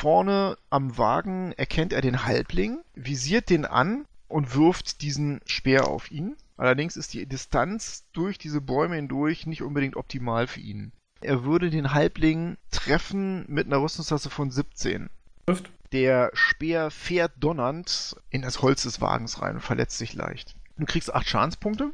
[0.00, 6.10] Vorne am Wagen erkennt er den Halbling, visiert den an und wirft diesen Speer auf
[6.10, 6.38] ihn.
[6.56, 10.92] Allerdings ist die Distanz durch diese Bäume hindurch nicht unbedingt optimal für ihn.
[11.20, 15.10] Er würde den Halbling treffen mit einer Rüstungstasse von 17.
[15.44, 15.70] Trifft.
[15.92, 20.56] Der Speer fährt donnernd in das Holz des Wagens rein und verletzt sich leicht.
[20.78, 21.92] Du kriegst acht Schadenspunkte.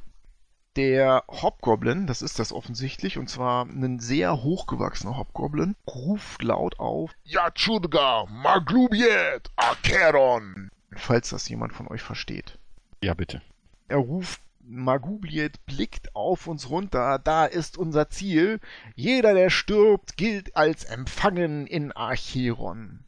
[0.77, 7.13] Der Hobgoblin, das ist das offensichtlich, und zwar ein sehr hochgewachsener Hobgoblin, ruft laut auf
[7.25, 12.59] Yachudga, Maglubiet, Acheron, falls das jemand von euch versteht.
[13.03, 13.41] Ja, bitte.
[13.89, 18.61] Er ruft Magubliet blickt auf uns runter, da ist unser Ziel.
[18.97, 23.05] Jeder, der stirbt, gilt als empfangen in Acheron.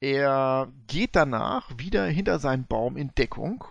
[0.00, 3.64] Er geht danach wieder hinter seinen Baum in Deckung.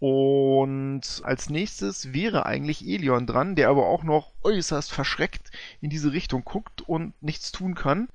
[0.00, 6.12] Und als nächstes wäre eigentlich Elion dran, der aber auch noch äußerst verschreckt in diese
[6.12, 8.08] Richtung guckt und nichts tun kann.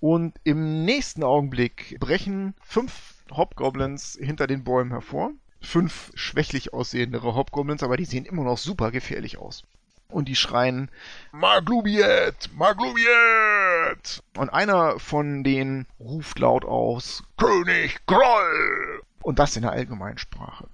[0.00, 5.30] Und im nächsten Augenblick brechen fünf Hobgoblins hinter den Bäumen hervor.
[5.60, 9.62] Fünf schwächlich aussehendere Hobgoblins, aber die sehen immer noch super gefährlich aus.
[10.08, 10.90] Und die schreien
[11.30, 12.50] Maglubiet!
[12.56, 14.24] Maglubiet!
[14.36, 19.02] Und einer von denen ruft laut aus König Groll!
[19.22, 20.66] Und das in der Allgemeinsprache.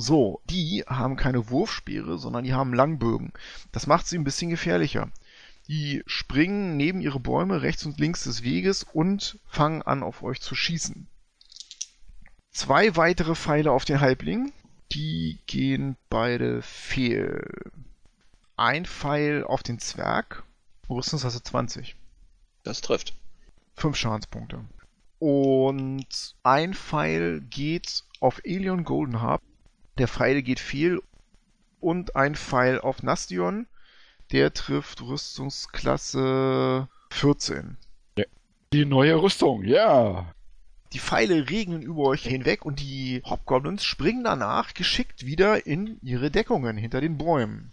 [0.00, 3.32] So, die haben keine Wurfspeere, sondern die haben Langbögen.
[3.72, 5.10] Das macht sie ein bisschen gefährlicher.
[5.66, 10.40] Die springen neben ihre Bäume rechts und links des Weges und fangen an, auf euch
[10.40, 11.08] zu schießen.
[12.52, 14.52] Zwei weitere Pfeile auf den Halbling.
[14.92, 17.44] Die gehen beide fehl.
[18.56, 20.44] Ein Pfeil auf den Zwerg.
[20.88, 21.96] Rüstungstasse 20.
[22.62, 23.14] Das trifft.
[23.74, 24.64] Fünf Schadenspunkte.
[25.18, 29.42] Und ein Pfeil geht auf Elion Goldenharp.
[29.98, 31.02] Der Pfeil geht fehl.
[31.80, 33.66] Und ein Pfeil auf Nastion.
[34.32, 37.76] Der trifft Rüstungsklasse 14.
[38.72, 40.34] Die neue Rüstung, ja.
[40.92, 46.30] Die Pfeile regnen über euch hinweg und die Hobgoblins springen danach geschickt wieder in ihre
[46.30, 47.72] Deckungen hinter den Bäumen.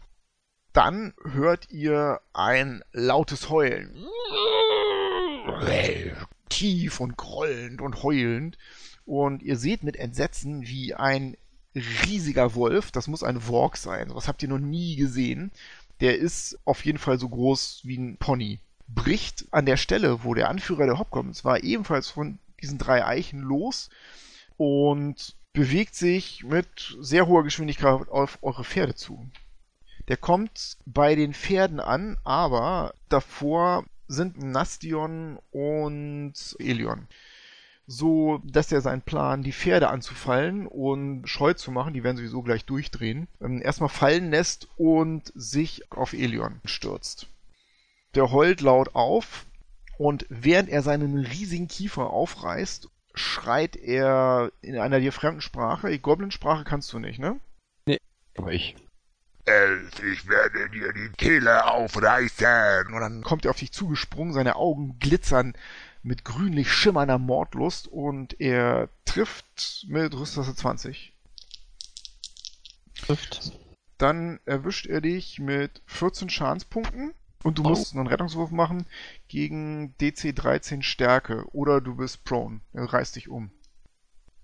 [0.72, 4.06] Dann hört ihr ein lautes Heulen.
[6.50, 8.58] Tief und grollend und heulend.
[9.06, 11.36] Und ihr seht mit Entsetzen, wie ein
[11.76, 15.52] riesiger Wolf, das muss ein Work sein, sowas habt ihr noch nie gesehen,
[16.02, 20.34] der ist auf jeden Fall so groß wie ein Pony, bricht an der Stelle, wo
[20.34, 23.90] der Anführer der Hobgoblins war, ebenfalls von diesen drei Eichen los
[24.58, 29.30] und bewegt sich mit sehr hoher Geschwindigkeit auf eure Pferde zu.
[30.08, 37.08] Der kommt bei den Pferden an, aber davor sind Nastion und Elion.
[37.88, 42.42] So, dass er seinen Plan, die Pferde anzufallen und scheu zu machen, die werden sowieso
[42.42, 47.28] gleich durchdrehen, ähm, erstmal fallen lässt und sich auf Elion stürzt.
[48.16, 49.46] Der heult laut auf
[50.00, 55.90] und während er seinen riesigen Kiefer aufreißt, schreit er in einer dir fremden Sprache.
[55.90, 57.40] Die Goblin-Sprache kannst du nicht, ne?
[58.38, 58.76] Aber ich.
[59.46, 62.88] Elf, ich werde dir die Kehle aufreißen.
[62.94, 65.54] Und dann kommt er auf dich zugesprungen, seine Augen glitzern
[66.06, 71.14] mit grünlich schimmernder Mordlust und er trifft mit Rüsttasse 20.
[72.96, 73.52] Trifft.
[73.98, 77.14] Dann erwischt er dich mit 14 Schadenspunkten
[77.44, 78.86] und du musst einen Rettungswurf machen
[79.28, 82.62] gegen DC 13 Stärke oder du bist prone.
[82.74, 83.50] Er reißt dich um.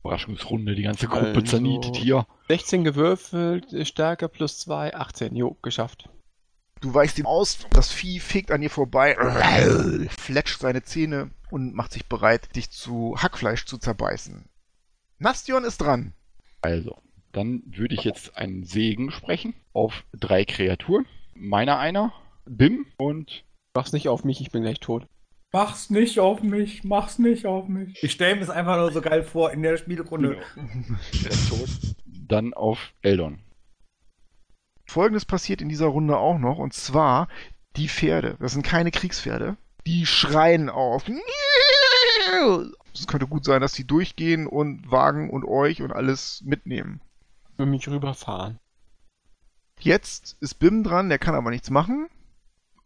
[0.04, 2.26] Überraschungsrunde, die ganze Gruppe Also- zernietet hier.
[2.48, 5.36] 16 gewürfelt, Stärke plus 2, 18.
[5.36, 6.10] Jo, geschafft.
[6.82, 9.16] Du weichst ihm aus, das Vieh fegt an dir vorbei,
[10.10, 14.46] fletscht seine Zähne und macht sich bereit, dich zu Hackfleisch zu zerbeißen.
[15.20, 16.14] Nastion ist dran.
[16.62, 16.98] Also,
[17.32, 21.06] dann würde ich jetzt einen Segen sprechen auf drei Kreaturen.
[21.36, 22.14] Meiner einer,
[22.46, 25.08] Bim und Mach's nicht auf mich, ich bin gleich tot.
[25.54, 28.02] Mach's nicht auf mich, mach's nicht auf mich.
[28.04, 30.42] Ich stelle mir es einfach nur so geil vor in der Spielrunde.
[32.06, 33.40] dann auf Eldon.
[34.92, 37.30] Folgendes passiert in dieser Runde auch noch, und zwar
[37.78, 38.36] die Pferde.
[38.40, 39.56] Das sind keine Kriegspferde.
[39.88, 41.06] Die schreien auf.
[42.94, 47.00] Es könnte gut sein, dass die durchgehen und Wagen und euch und alles mitnehmen.
[47.56, 48.60] Will mich rüberfahren.
[49.80, 52.08] Jetzt ist Bim dran, der kann aber nichts machen.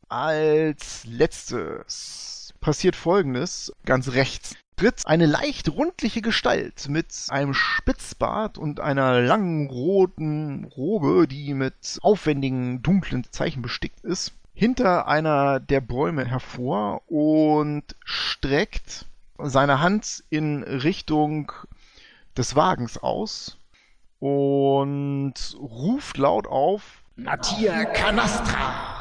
[0.07, 4.55] Als letztes passiert folgendes, ganz rechts.
[4.77, 11.97] Tritt eine leicht rundliche Gestalt mit einem Spitzbart und einer langen roten Robe, die mit
[12.01, 19.05] aufwendigen dunklen Zeichen bestickt ist, hinter einer der Bäume hervor und streckt
[19.37, 21.51] seine Hand in Richtung
[22.37, 23.57] des Wagens aus
[24.19, 28.95] und ruft laut auf Natia Canastra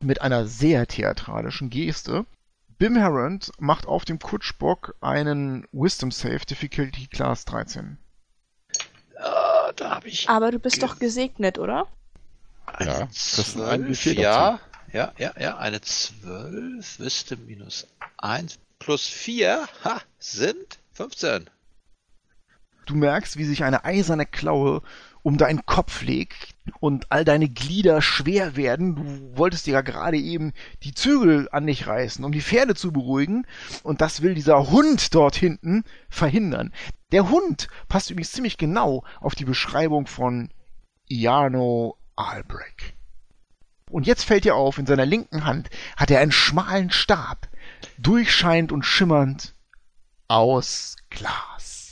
[0.00, 2.24] mit einer sehr theatralischen Geste.
[2.78, 7.98] Bim Herrand macht auf dem Kutschbock einen Wisdom Save Difficulty Class 13.
[9.16, 11.88] Ah, da habe ich Aber du bist doch gesegnet, oder?
[12.66, 14.20] eine Ja, das sind ein 12, W4 dazu.
[14.20, 14.60] ja,
[14.92, 17.88] ja, ja, ja, eine 12, Wisdom minus
[18.18, 21.50] 1 plus 4, ha, sind 15.
[22.86, 24.82] Du merkst, wie sich eine eiserne Klaue
[25.28, 28.96] um deinen Kopf legt und all deine Glieder schwer werden.
[28.96, 32.92] Du wolltest dir ja gerade eben die Zügel an dich reißen, um die Pferde zu
[32.92, 33.46] beruhigen.
[33.82, 36.72] Und das will dieser Hund dort hinten verhindern.
[37.12, 40.48] Der Hund passt übrigens ziemlich genau auf die Beschreibung von
[41.08, 42.94] Iarno Albrecht.
[43.90, 47.48] Und jetzt fällt dir auf, in seiner linken Hand hat er einen schmalen Stab,
[47.98, 49.54] durchscheinend und schimmernd
[50.26, 51.87] aus Glas.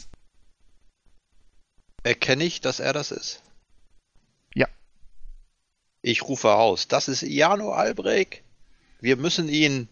[2.07, 3.43] Erkenne ich, dass er das ist?
[4.55, 4.69] Ja.
[6.03, 8.45] Ich rufe aus, das ist Jano Albrecht.
[9.01, 9.89] Wir müssen ihn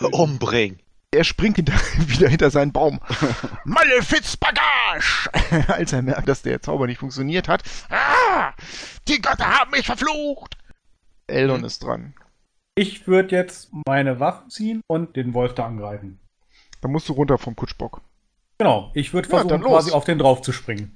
[0.10, 0.80] umbringen.
[1.12, 1.74] Er springt hinter,
[2.08, 2.98] wieder hinter seinen Baum.
[3.64, 5.30] Malefiz Bagage!
[5.68, 7.62] Als er merkt, dass der Zauber nicht funktioniert hat.
[7.88, 8.52] Ah!
[9.06, 10.58] Die Götter haben mich verflucht!
[11.28, 12.14] Eldon ist dran.
[12.74, 16.18] Ich würde jetzt meine Waffen ziehen und den Wolf da angreifen.
[16.80, 18.00] Dann musst du runter vom Kutschbock.
[18.58, 19.70] Genau, ich würde Ja, versuchen, los.
[19.70, 20.95] quasi auf den drauf zu springen.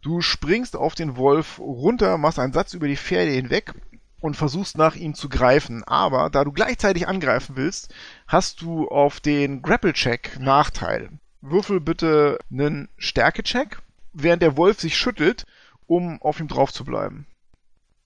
[0.00, 3.74] Du springst auf den Wolf runter, machst einen Satz über die Pferde hinweg
[4.20, 5.84] und versuchst nach ihm zu greifen.
[5.84, 7.92] Aber da du gleichzeitig angreifen willst,
[8.26, 11.10] hast du auf den Grapple-Check Nachteil.
[11.40, 13.78] Würfel bitte einen Stärke-Check,
[14.12, 15.46] während der Wolf sich schüttelt,
[15.86, 17.26] um auf ihm drauf zu bleiben.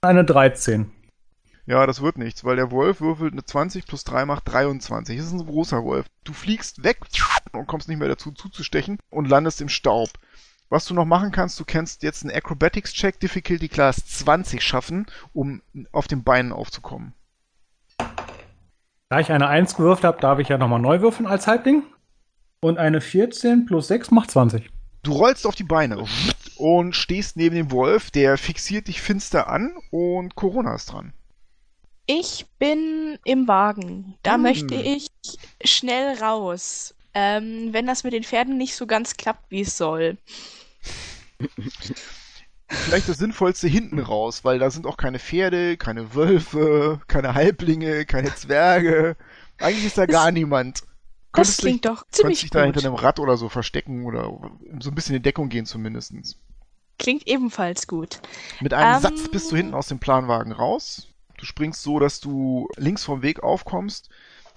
[0.03, 0.91] Eine 13.
[1.65, 5.17] Ja, das wird nichts, weil der Wolf würfelt eine 20 plus 3 macht 23.
[5.17, 6.07] Das ist ein großer Wolf.
[6.25, 6.99] Du fliegst weg
[7.53, 10.11] und kommst nicht mehr dazu zuzustechen und landest im Staub.
[10.73, 15.05] Was du noch machen kannst, du kannst jetzt einen Acrobatics-Check Difficulty Class 20 schaffen,
[15.35, 15.61] um
[15.93, 17.13] auf den Beinen aufzukommen.
[19.11, 21.83] Da ich eine 1 gewürfelt habe, darf ich ja nochmal neu würfeln als Halbling.
[22.63, 24.71] Und eine 14 plus 6 macht 20.
[25.03, 26.07] Du rollst auf die Beine
[26.57, 31.13] und stehst neben dem Wolf, der fixiert dich finster an und Corona ist dran.
[32.07, 34.15] Ich bin im Wagen.
[34.23, 34.43] Da Hm.
[34.43, 35.09] möchte ich
[35.63, 36.95] schnell raus.
[37.13, 40.17] Ähm, wenn das mit den Pferden nicht so ganz klappt, wie es soll.
[42.69, 48.07] Vielleicht das Sinnvollste hinten raus, weil da sind auch keine Pferde, keine Wölfe, keine Halblinge,
[48.07, 49.17] keine Zwerge.
[49.59, 50.81] Eigentlich ist da gar niemand.
[50.81, 50.87] Das
[51.33, 52.87] Könntest dich- klingt doch Könntest ziemlich dich da hinter gut.
[52.87, 54.25] einem Rad oder so verstecken oder
[54.81, 56.15] so ein bisschen in Deckung gehen zumindest.
[56.99, 58.21] Klingt ebenfalls gut.
[58.61, 59.01] Mit einem Ähm.
[59.03, 61.09] Satz bist du hinten aus dem Planwagen raus.
[61.39, 64.09] Du springst so, dass du links vom Weg aufkommst.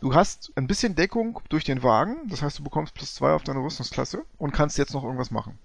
[0.02, 3.44] Du hast ein bisschen Deckung durch den Wagen, das heißt, du bekommst plus zwei auf
[3.44, 5.58] deine Rüstungsklasse und kannst jetzt noch irgendwas machen.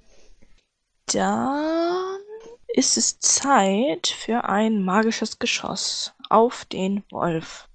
[1.12, 2.20] Dann
[2.68, 7.68] ist es Zeit für ein magisches Geschoss auf den Wolf.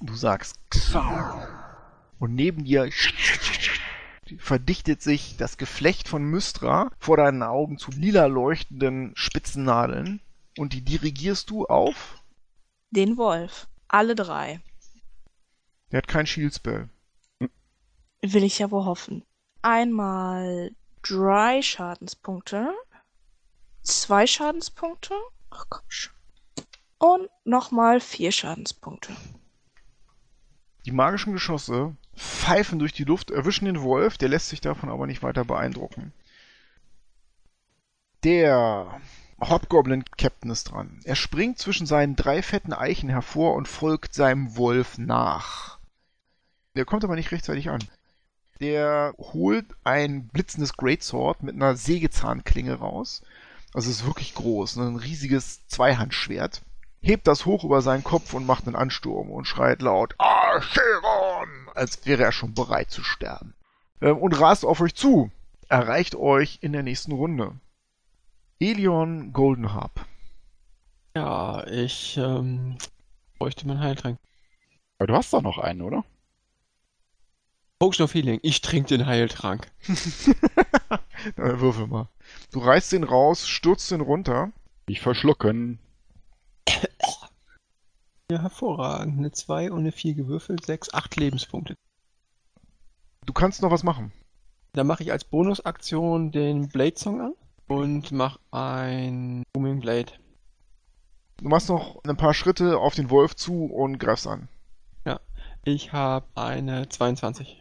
[0.00, 0.58] Du sagst
[2.18, 2.90] und neben dir
[4.38, 10.20] verdichtet sich das Geflecht von Mystra vor deinen Augen zu lila leuchtenden spitzen Nadeln
[10.56, 12.22] und die dirigierst du auf.
[12.90, 13.68] Den Wolf.
[13.88, 14.60] Alle drei.
[15.90, 16.88] Der hat kein Shield Spell.
[18.22, 19.24] Will ich ja wohl hoffen.
[19.62, 20.70] Einmal
[21.02, 22.72] drei Schadenspunkte.
[23.82, 25.14] Zwei Schadenspunkte.
[25.50, 26.14] Ach komm schon.
[26.98, 29.14] Und nochmal vier Schadenspunkte.
[30.86, 35.06] Die magischen Geschosse pfeifen durch die Luft, erwischen den Wolf, der lässt sich davon aber
[35.06, 36.12] nicht weiter beeindrucken.
[38.24, 39.00] Der
[39.40, 41.00] Hobgoblin-Captain ist dran.
[41.04, 45.78] Er springt zwischen seinen drei fetten Eichen hervor und folgt seinem Wolf nach.
[46.76, 47.82] Der kommt aber nicht rechtzeitig an.
[48.60, 53.22] Der holt ein blitzendes Greatsword mit einer Sägezahnklinge raus.
[53.72, 54.88] Also es ist wirklich groß, ne?
[54.88, 56.62] ein riesiges Zweihandschwert.
[57.00, 62.04] Hebt das hoch über seinen Kopf und macht einen Ansturm und schreit laut Acheron, als
[62.04, 63.54] wäre er schon bereit zu sterben.
[64.02, 65.30] Ähm, und rast auf euch zu.
[65.68, 67.52] Erreicht euch in der nächsten Runde.
[68.58, 70.04] Elion Goldenharp.
[71.16, 72.76] Ja, ich ähm,
[73.38, 74.18] bräuchte meinen Heiltrank.
[74.98, 76.04] Aber du hast doch noch einen, oder?
[77.80, 78.40] Potion of Healing.
[78.42, 79.70] Ich trinke den Heiltrank.
[81.36, 82.08] Äh, würfel mal.
[82.50, 84.52] Du reißt den raus, stürzt den runter.
[84.88, 85.78] Nicht verschlucken.
[88.30, 89.18] Ja, hervorragend.
[89.18, 90.64] Eine 2 und eine 4 gewürfelt.
[90.64, 91.74] 6, 8 Lebenspunkte.
[93.26, 94.12] Du kannst noch was machen.
[94.72, 97.34] Dann mache ich als Bonusaktion den Blade Song an
[97.68, 100.12] und mache ein Booming Blade.
[101.36, 104.48] Du machst noch ein paar Schritte auf den Wolf zu und greifst an.
[105.64, 107.60] Ich habe eine 22.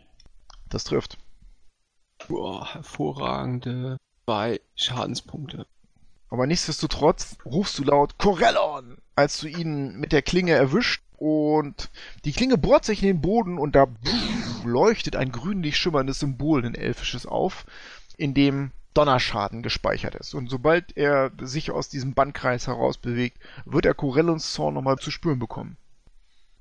[0.70, 1.18] Das trifft.
[2.28, 5.66] Boah, hervorragende zwei Schadenspunkte.
[6.30, 11.90] Aber nichtsdestotrotz rufst du laut Corellon, als du ihn mit der Klinge erwischt und
[12.24, 13.88] die Klinge bohrt sich in den Boden und da
[14.64, 17.66] leuchtet ein grünlich schimmerndes Symbol, ein elfisches auf,
[18.18, 20.34] in dem Donnerschaden gespeichert ist.
[20.34, 25.10] Und sobald er sich aus diesem Bandkreis heraus bewegt, wird er Corellons Zorn nochmal zu
[25.10, 25.78] spüren bekommen.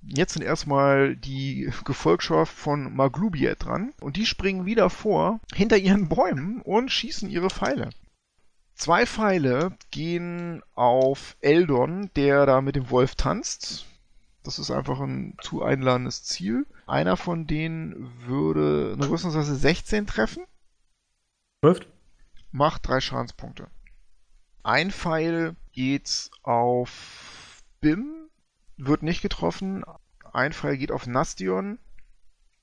[0.03, 6.09] Jetzt sind erstmal die Gefolgschaft von Maglubiet dran und die springen wieder vor hinter ihren
[6.09, 7.91] Bäumen und schießen ihre Pfeile.
[8.75, 13.87] Zwei Pfeile gehen auf Eldon, der da mit dem Wolf tanzt.
[14.45, 16.65] Das ist einfach ein zu einladendes Ziel.
[16.87, 20.45] Einer von denen würde eine Rüstungsklasse 16 treffen,
[21.61, 21.89] Trifft.
[22.53, 23.67] macht drei Schadenspunkte.
[24.63, 28.18] Ein Pfeil geht auf Bim,
[28.79, 29.85] wird nicht getroffen.
[30.33, 31.79] Ein Pfeil geht auf Nastion.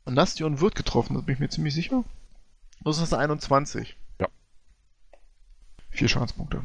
[0.05, 2.03] Und Nastion wird getroffen, da bin ich mir ziemlich sicher.
[2.85, 3.97] Rüstungsklasse 21.
[4.19, 4.27] Ja.
[5.89, 6.63] Vier Schadenspunkte.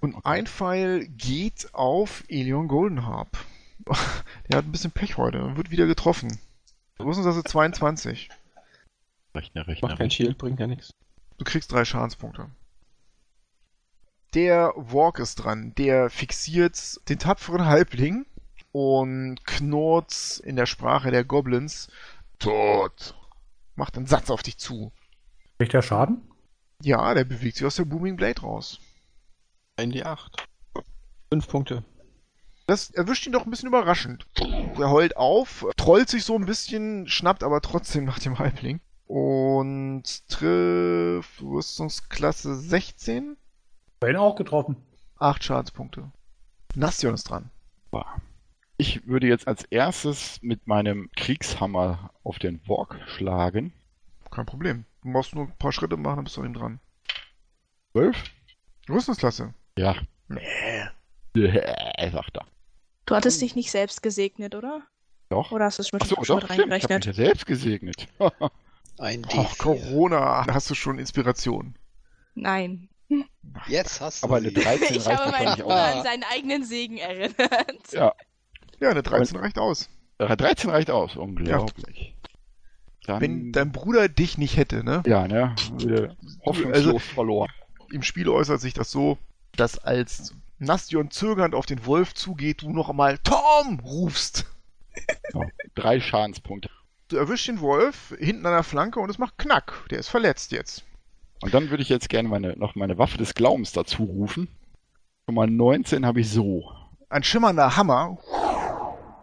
[0.00, 3.38] Und ein Pfeil geht auf Elion Goldenharp.
[4.48, 6.38] Der hat ein bisschen Pech heute und wird wieder getroffen.
[6.98, 8.28] Rüstungsklasse 22.
[9.34, 9.88] Rechner, Rechner.
[9.88, 10.90] Macht kein Shield, bringt ja nichts.
[11.38, 12.48] Du kriegst drei Schadenspunkte.
[14.34, 15.74] Der Walk ist dran.
[15.76, 18.26] Der fixiert den tapferen Halbling
[18.74, 21.86] und knurrt in der Sprache der Goblins
[22.40, 23.14] Tot.
[23.76, 24.90] Macht einen Satz auf dich zu.
[25.58, 26.28] Kriegt der Schaden?
[26.82, 28.80] Ja, der bewegt sich aus der Booming Blade raus.
[29.76, 30.42] Ein D8.
[31.30, 31.84] Fünf Punkte.
[32.66, 34.26] Das erwischt ihn doch ein bisschen überraschend.
[34.40, 38.80] Er heult auf, trollt sich so ein bisschen, schnappt aber trotzdem nach dem Halbling.
[39.06, 43.36] Und trifft Rüstungsklasse 16.
[44.00, 44.76] Bei ihn auch getroffen.
[45.20, 46.10] Acht Schadenspunkte.
[46.74, 47.50] Nastion ist dran.
[48.76, 53.72] Ich würde jetzt als erstes mit meinem Kriegshammer auf den Walk schlagen.
[54.30, 54.84] Kein Problem.
[55.02, 56.80] Du musst nur ein paar Schritte machen, dann bist du an ihm dran.
[57.92, 58.16] 12?
[58.88, 59.54] Rüstungsklasse.
[59.78, 59.96] Ja.
[60.28, 60.40] Nee.
[61.36, 62.46] Äh, sagt er.
[63.06, 64.82] Du hattest dich nicht selbst gesegnet, oder?
[65.28, 65.52] Doch.
[65.52, 66.52] Oder hast du es mit, Achso, schon doch, mit stimmt.
[66.52, 67.06] Ich habe mich reingerechnet?
[67.06, 68.08] ja selbst gesegnet.
[68.98, 69.58] Ein Och, D4.
[69.58, 70.44] Corona.
[70.46, 71.76] Da hast du schon Inspiration.
[72.34, 72.88] Nein.
[73.68, 74.54] Jetzt hast du Aber eine sie.
[74.54, 77.92] 13 Ich habe meinen Bruder an seinen eigenen Segen erinnert.
[77.92, 78.12] Ja,
[78.80, 79.88] Ja, eine 13 reicht aus.
[80.18, 81.16] äh, 13 reicht aus.
[81.16, 82.14] Unglaublich.
[83.06, 85.02] Dann, Wenn dein Bruder dich nicht hätte, ne?
[85.06, 85.54] ja, ne?
[85.76, 87.50] Wieder hoffnungslos Also- verloren.
[87.92, 89.18] Im Spiel äußert sich das so,
[89.56, 94.46] dass als Nastion zögernd auf den Wolf zugeht, du noch einmal Tom rufst.
[95.34, 95.40] Ja,
[95.74, 96.70] drei Schadenspunkte.
[97.08, 99.84] Du erwischst den Wolf hinten an der Flanke und es macht Knack.
[99.90, 100.84] Der ist verletzt jetzt.
[101.42, 104.48] Und dann würde ich jetzt gerne meine, noch meine Waffe des Glaubens dazu rufen.
[105.30, 106.70] Mal 19 habe ich so.
[107.10, 108.16] Ein schimmernder Hammer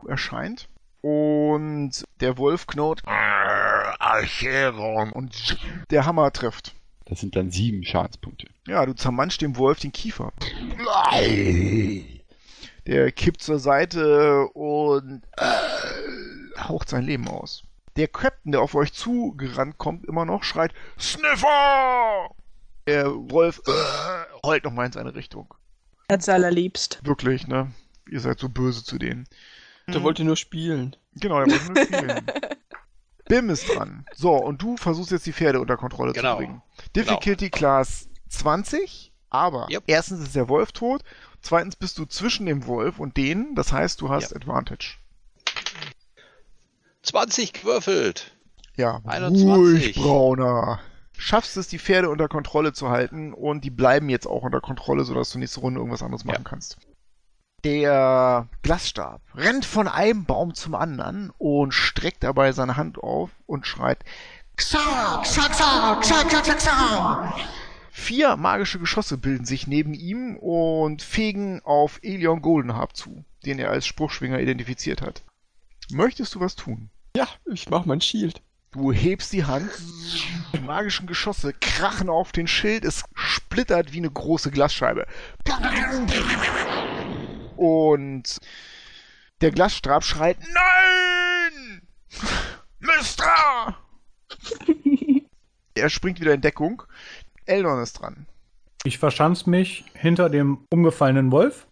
[0.08, 0.68] erscheint
[1.02, 5.58] und der Wolf knurrt Archeron und
[5.90, 6.76] der Hammer trifft.
[7.06, 8.48] Das sind dann sieben Schadenspunkte.
[8.68, 10.32] Ja, du zermanschst dem Wolf den Kiefer.
[12.88, 17.64] Der kippt zur Seite und äh, haucht sein Leben aus.
[17.98, 22.30] Der Captain, der auf euch zugerannt kommt, immer noch schreit Sniffer!
[22.88, 25.54] Der Wolf äh, heult nochmal in seine Richtung.
[26.08, 27.02] Als allerliebst.
[27.04, 27.72] Wirklich, ne?
[28.10, 29.28] Ihr seid so böse zu denen.
[29.88, 30.96] Der wollte nur spielen.
[31.16, 32.26] Genau, der wollte nur spielen.
[33.28, 34.06] Bim ist dran.
[34.14, 36.34] So, und du versuchst jetzt die Pferde unter Kontrolle Genau.
[36.34, 36.62] zu bringen.
[36.96, 39.84] Difficulty Class 20, aber Yep.
[39.88, 41.04] erstens ist der Wolf tot,
[41.42, 44.38] zweitens bist du zwischen dem Wolf und denen, das heißt, du hast Ja.
[44.38, 44.98] Advantage.
[47.04, 48.36] 20 gewürfelt.
[48.76, 49.48] Ja, 21.
[49.48, 50.80] ruhig, Brauner.
[51.18, 55.04] Schaffst es, die Pferde unter Kontrolle zu halten und die bleiben jetzt auch unter Kontrolle,
[55.04, 56.50] sodass du nächste Runde irgendwas anderes machen Ja.
[56.50, 56.78] kannst.
[57.64, 63.68] Der Glasstab rennt von einem Baum zum anderen und streckt dabei seine Hand auf und
[63.68, 64.00] schreit
[64.58, 67.36] Xa, Xa, Xa, Xa, Xa, Xa, Xa.
[67.92, 73.70] Vier magische Geschosse bilden sich neben ihm und fegen auf Elion Goldenharp zu, den er
[73.70, 75.22] als Spruchschwinger identifiziert hat.
[75.92, 76.90] Möchtest du was tun?
[77.16, 78.42] Ja, ich mach mein Shield.
[78.72, 79.70] Du hebst die Hand,
[80.54, 85.06] die magischen Geschosse krachen auf den Schild, es splittert wie eine große Glasscheibe.
[87.62, 88.40] Und
[89.42, 91.84] der Glasstab schreit, Nein!
[92.80, 93.78] Mystra!
[95.76, 96.82] er springt wieder in Deckung.
[97.46, 98.26] Eldon ist dran.
[98.84, 101.68] Ich verschanze mich hinter dem umgefallenen Wolf.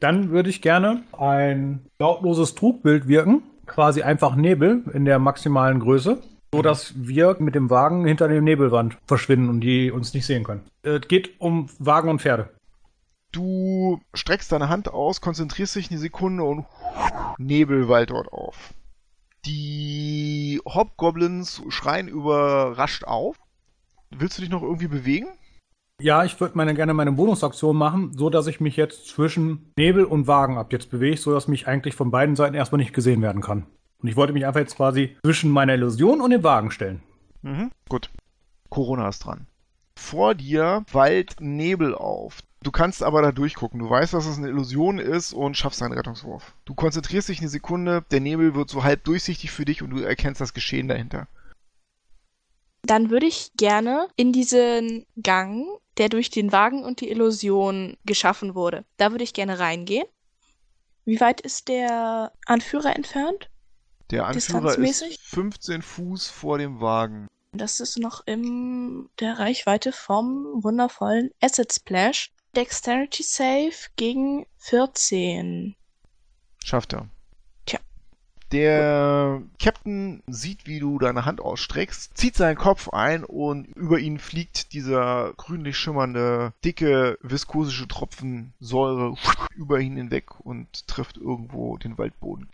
[0.00, 6.22] Dann würde ich gerne ein lautloses Trugbild wirken, quasi einfach Nebel in der maximalen Größe,
[6.54, 10.44] so dass wir mit dem Wagen hinter dem Nebelwand verschwinden und die uns nicht sehen
[10.44, 10.64] können.
[10.80, 12.48] Es geht um Wagen und Pferde.
[13.32, 16.66] Du streckst deine Hand aus, konzentrierst dich eine Sekunde und
[17.36, 18.74] Nebel wallt dort auf.
[19.44, 23.36] Die Hobgoblins schreien überrascht auf.
[24.10, 25.28] Willst du dich noch irgendwie bewegen?
[26.00, 30.04] Ja, ich würde meine, gerne meine Bonusaktion machen, so dass ich mich jetzt zwischen Nebel
[30.04, 33.20] und Wagen ab jetzt bewege, so dass mich eigentlich von beiden Seiten erstmal nicht gesehen
[33.20, 33.66] werden kann.
[34.00, 37.02] Und ich wollte mich einfach jetzt quasi zwischen meiner Illusion und dem Wagen stellen.
[37.42, 38.10] Mhm, gut.
[38.70, 39.46] Corona ist dran.
[39.96, 42.38] Vor dir wallt Nebel auf.
[42.62, 43.78] Du kannst aber da durchgucken.
[43.78, 46.54] Du weißt, dass es eine Illusion ist und schaffst einen Rettungswurf.
[46.64, 50.00] Du konzentrierst dich eine Sekunde, der Nebel wird so halb durchsichtig für dich und du
[50.00, 51.28] erkennst das Geschehen dahinter.
[52.82, 55.66] Dann würde ich gerne in diesen Gang,
[55.98, 60.06] der durch den Wagen und die Illusion geschaffen wurde, da würde ich gerne reingehen.
[61.04, 63.50] Wie weit ist der Anführer entfernt?
[64.10, 67.28] Der Anführer ist 15 Fuß vor dem Wagen.
[67.52, 72.30] Das ist noch in der Reichweite vom wundervollen Acid Splash.
[72.58, 75.76] Dexterity Save gegen 14.
[76.64, 77.06] Schafft er.
[77.66, 77.78] Tja.
[78.50, 84.18] Der Captain sieht, wie du deine Hand ausstreckst, zieht seinen Kopf ein und über ihn
[84.18, 89.14] fliegt dieser grünlich schimmernde, dicke, viskosische Tropfen Säure
[89.54, 92.48] über ihn hinweg und trifft irgendwo den Waldboden.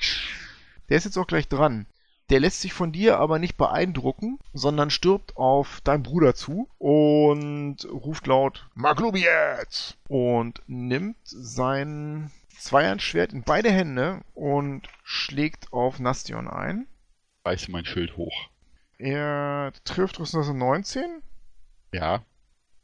[0.90, 1.86] Der ist jetzt auch gleich dran.
[2.30, 7.84] Der lässt sich von dir aber nicht beeindrucken, sondern stirbt auf deinen Bruder zu und
[7.84, 9.98] ruft laut Maglubi jetzt!
[10.08, 16.86] Und nimmt sein Zweihandschwert in beide Hände und schlägt auf Nastion ein.
[17.44, 18.48] Reiße mein Schild hoch.
[18.96, 21.22] Er trifft Rüstungsklasse 19.
[21.92, 22.22] Ja.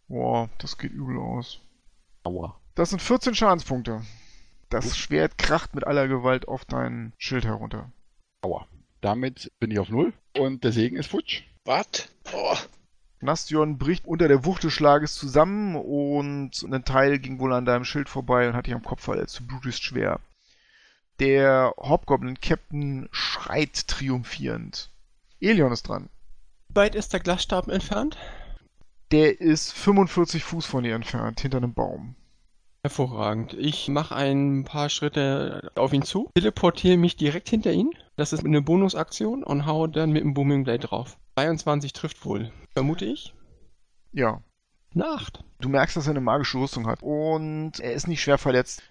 [0.08, 1.60] Boah, das geht übel aus.
[2.24, 2.60] Aua.
[2.74, 4.02] Das sind 14 Schadenspunkte.
[4.68, 7.90] Das Schwert kracht mit aller Gewalt auf dein Schild herunter.
[8.42, 8.66] Aua.
[9.00, 11.42] Damit bin ich auf Null und der Segen ist futsch.
[11.64, 12.08] Was?
[12.32, 12.56] Oh,
[13.22, 17.84] Nastion bricht unter der Wucht des Schlages zusammen und ein Teil ging wohl an deinem
[17.84, 19.40] Schild vorbei und hat dich am Kopf verletzt.
[19.40, 20.20] Du blutest schwer.
[21.18, 24.90] Der Hobgoblin-Captain schreit triumphierend.
[25.38, 26.08] Elion ist dran.
[26.68, 28.16] Wie weit ist der Glasstab entfernt?
[29.10, 32.14] Der ist 45 Fuß von dir entfernt, hinter einem Baum.
[32.82, 33.52] Hervorragend.
[33.54, 37.90] Ich mache ein paar Schritte auf ihn zu, teleportiere mich direkt hinter ihn.
[38.16, 41.18] Das ist eine Bonusaktion und hau dann mit dem Booming Blade drauf.
[41.34, 42.50] 22 trifft wohl.
[42.72, 43.34] Vermute ich.
[44.12, 44.42] Ja.
[44.94, 45.44] Nacht.
[45.60, 47.02] Du merkst, dass er eine magische Rüstung hat.
[47.02, 48.82] Und er ist nicht schwer verletzt.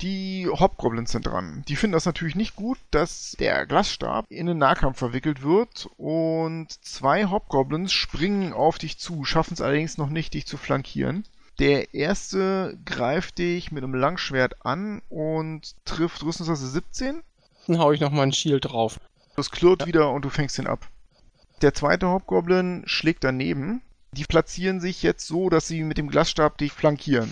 [0.00, 1.62] Die Hobgoblins sind dran.
[1.68, 5.88] Die finden das natürlich nicht gut, dass der Glasstab in den Nahkampf verwickelt wird.
[5.96, 11.24] Und zwei Hobgoblins springen auf dich zu, schaffen es allerdings noch nicht, dich zu flankieren.
[11.58, 17.22] Der erste greift dich mit einem Langschwert an und trifft Rüstungsklasse 17.
[17.66, 18.98] Dann hau ich noch mal ein Shield drauf.
[19.36, 20.86] Das klirrt wieder und du fängst ihn ab.
[21.62, 23.80] Der zweite Hobgoblin schlägt daneben.
[24.12, 27.30] Die platzieren sich jetzt so, dass sie mit dem Glasstab dich flankieren.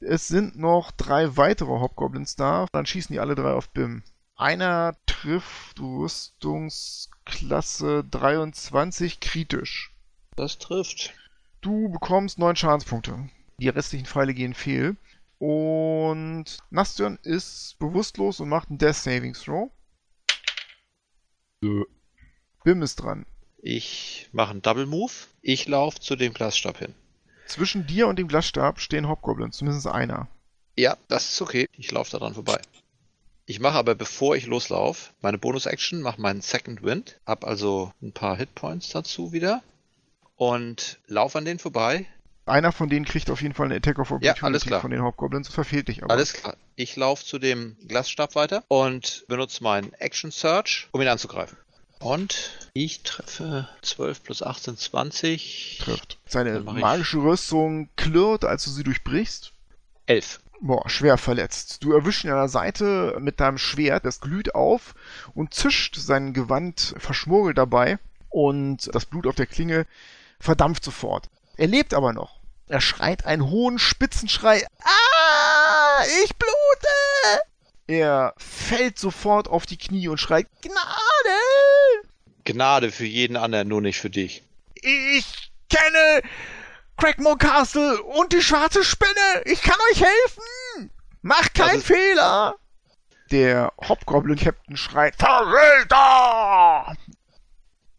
[0.00, 2.66] Es sind noch drei weitere Hobgoblins da.
[2.72, 4.02] Dann schießen die alle drei auf Bim.
[4.36, 9.92] Einer trifft Rüstungsklasse 23 kritisch.
[10.36, 11.14] das trifft.
[11.60, 13.30] Du bekommst neun Schadenspunkte.
[13.58, 14.96] Die restlichen Pfeile gehen fehl.
[15.38, 19.70] Und Nastion ist bewusstlos und macht einen Death Saving Throw.
[21.60, 21.84] Nö.
[22.64, 23.26] Bim ist dran.
[23.58, 25.12] Ich mache einen Double Move.
[25.42, 26.94] Ich laufe zu dem Glasstab hin.
[27.46, 30.28] Zwischen dir und dem Glasstab stehen Hobgoblins, zumindest einer.
[30.76, 31.68] Ja, das ist okay.
[31.76, 32.60] Ich laufe daran vorbei.
[33.46, 38.12] Ich mache aber, bevor ich loslaufe, meine Bonus-Action, mache meinen Second Wind, hab also ein
[38.12, 39.62] paar Hitpoints dazu wieder
[40.36, 42.06] und laufe an denen vorbei.
[42.46, 44.80] Einer von denen kriegt auf jeden Fall eine Attack of Opportunity alles klar.
[44.80, 46.12] von den Hobgoblins, verfehlt dich aber.
[46.12, 46.56] Alles klar.
[46.76, 51.56] Ich laufe zu dem Glasstab weiter und benutze meinen Action Search, um ihn anzugreifen.
[52.00, 55.78] Und ich treffe 12 plus 18, 20.
[55.82, 56.18] trifft.
[56.26, 59.52] Seine magische Rüstung klirrt, als du sie durchbrichst.
[60.06, 60.40] 11.
[60.60, 61.82] Boah, schwer verletzt.
[61.82, 64.94] Du erwischst ihn an der Seite mit deinem Schwert, das glüht auf
[65.34, 69.86] und zischt sein Gewand verschmurgelt dabei und das Blut auf der Klinge
[70.38, 71.30] verdampft sofort.
[71.56, 72.40] Er lebt aber noch.
[72.68, 74.66] Er schreit einen hohen Spitzenschrei.
[74.82, 77.42] Ah, ich blute!
[77.86, 82.08] Er fällt sofort auf die Knie und schreit Gnade!
[82.44, 84.42] Gnade für jeden anderen, nur nicht für dich.
[84.74, 86.22] Ich kenne
[86.96, 89.42] Crackmore Castle und die schwarze Spinne.
[89.44, 90.90] Ich kann euch helfen.
[91.22, 92.56] Macht keinen ist- Fehler.
[93.30, 96.94] Der Hobgoblin-Captain schreit Verräter!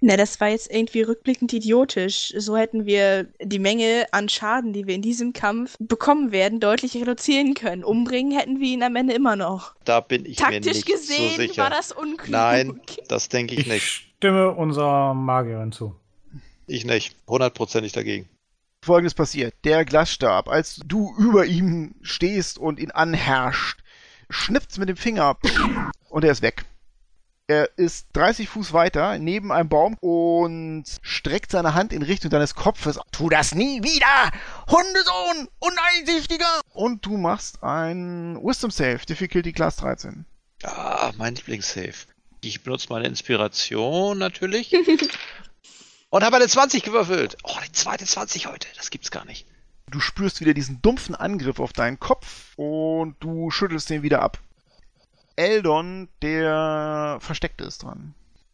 [0.08, 2.32] Na, das war jetzt irgendwie rückblickend idiotisch.
[2.38, 6.96] So hätten wir die Menge an Schaden, die wir in diesem Kampf bekommen werden, deutlich
[6.96, 7.84] reduzieren können.
[7.84, 9.74] Umbringen hätten wir ihn am Ende immer noch.
[9.84, 11.64] Da bin ich mir Taktisch nicht gesehen so sicher.
[11.64, 12.30] war das unklug.
[12.30, 14.08] Nein, das denke ich Ich nicht.
[14.18, 15.96] stimme unserer Magierin zu.
[16.68, 17.16] Ich nicht.
[17.28, 18.30] Hundertprozentig dagegen.
[18.84, 19.56] Folgendes passiert.
[19.64, 23.80] Der Glasstab, als du über ihm stehst und ihn anherrscht,
[24.30, 25.36] schnippt's mit dem Finger
[26.10, 26.64] und er ist weg.
[27.48, 32.56] Er ist 30 Fuß weiter neben einem Baum und streckt seine Hand in Richtung deines
[32.56, 33.00] Kopfes.
[33.12, 34.32] Tu das nie wieder!
[34.68, 35.48] Hundesohn!
[35.60, 36.62] Uneinsichtiger!
[36.74, 40.26] Und du machst ein Wisdom Save, Difficulty Class 13.
[40.64, 42.08] Ah, mein Lieblingssave.
[42.42, 44.76] Ich benutze meine Inspiration natürlich.
[46.10, 47.38] und habe eine 20 gewürfelt.
[47.44, 48.68] Oh, die zweite 20 heute.
[48.76, 49.46] Das gibt's gar nicht.
[49.92, 54.40] Du spürst wieder diesen dumpfen Angriff auf deinen Kopf und du schüttelst den wieder ab.
[55.36, 58.14] Eldon, der versteckt ist dran.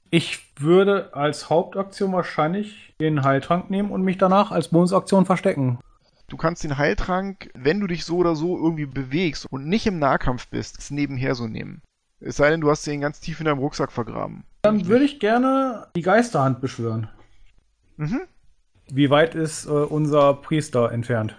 [0.09, 5.79] Ich würde als Hauptaktion wahrscheinlich den Heiltrank nehmen und mich danach als Bonusaktion verstecken.
[6.27, 9.99] Du kannst den Heiltrank, wenn du dich so oder so irgendwie bewegst und nicht im
[9.99, 11.81] Nahkampf bist, nebenher so nehmen.
[12.19, 14.43] Es sei denn, du hast den ganz tief in deinem Rucksack vergraben.
[14.61, 17.09] Dann würde ich gerne die Geisterhand beschwören.
[17.97, 18.21] Mhm.
[18.91, 21.35] Wie weit ist äh, unser Priester entfernt?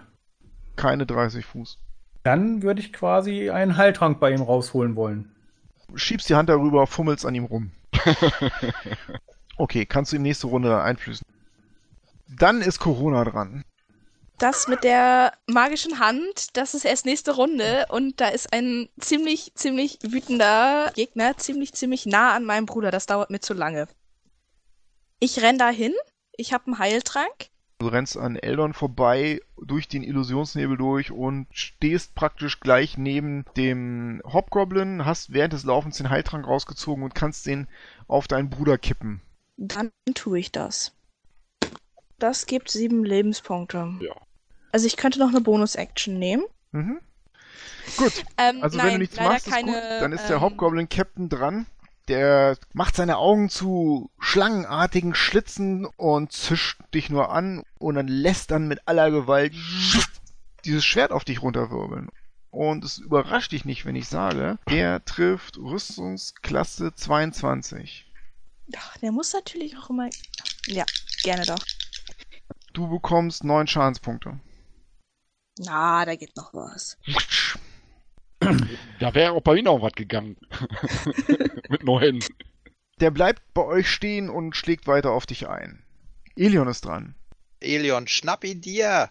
[0.75, 1.77] Keine 30 Fuß.
[2.23, 5.32] Dann würde ich quasi einen Heiltrank bei ihm rausholen wollen.
[5.95, 7.71] Schiebst die Hand darüber, fummelst an ihm rum.
[9.57, 11.25] Okay, kannst du ihm nächste Runde dann einflößen.
[12.27, 13.63] Dann ist Corona dran.
[14.39, 19.53] Das mit der magischen Hand, das ist erst nächste Runde und da ist ein ziemlich,
[19.53, 22.89] ziemlich wütender Gegner, ziemlich, ziemlich nah an meinem Bruder.
[22.89, 23.87] Das dauert mir zu lange.
[25.19, 25.93] Ich renn da hin,
[26.35, 27.49] ich habe einen Heiltrank.
[27.83, 34.21] Du rennst an Eldon vorbei, durch den Illusionsnebel durch und stehst praktisch gleich neben dem
[34.23, 37.67] Hobgoblin, hast während des Laufens den Heiltrank rausgezogen und kannst den
[38.07, 39.19] auf deinen Bruder kippen.
[39.57, 40.93] Dann tue ich das.
[42.19, 43.95] Das gibt sieben Lebenspunkte.
[43.99, 44.15] Ja.
[44.71, 46.45] Also ich könnte noch eine Bonus-Action nehmen.
[46.71, 47.01] Mhm.
[47.97, 49.81] Gut, Ähm, also nein, wenn du nichts machst, ist keine, gut.
[49.99, 51.65] Dann ist der ähm, Hobgoblin-Captain dran.
[52.07, 58.51] Der macht seine Augen zu schlangenartigen Schlitzen und zischt dich nur an und dann lässt
[58.51, 59.53] dann mit aller Gewalt
[60.65, 62.09] dieses Schwert auf dich runterwirbeln.
[62.49, 68.05] Und es überrascht dich nicht, wenn ich sage, der trifft Rüstungsklasse 22.
[68.77, 70.09] Ach, der muss natürlich auch immer.
[70.67, 70.85] Ja,
[71.23, 71.63] gerne doch.
[72.73, 74.39] Du bekommst neun Schadenspunkte.
[75.59, 76.97] Na, da geht noch was.
[78.99, 80.37] Da wäre auch bei mir noch was gegangen.
[81.69, 82.19] Mit neun.
[82.99, 85.83] Der bleibt bei euch stehen und schlägt weiter auf dich ein.
[86.35, 87.15] Elion ist dran.
[87.59, 89.09] Elion, schnapp ihn dir!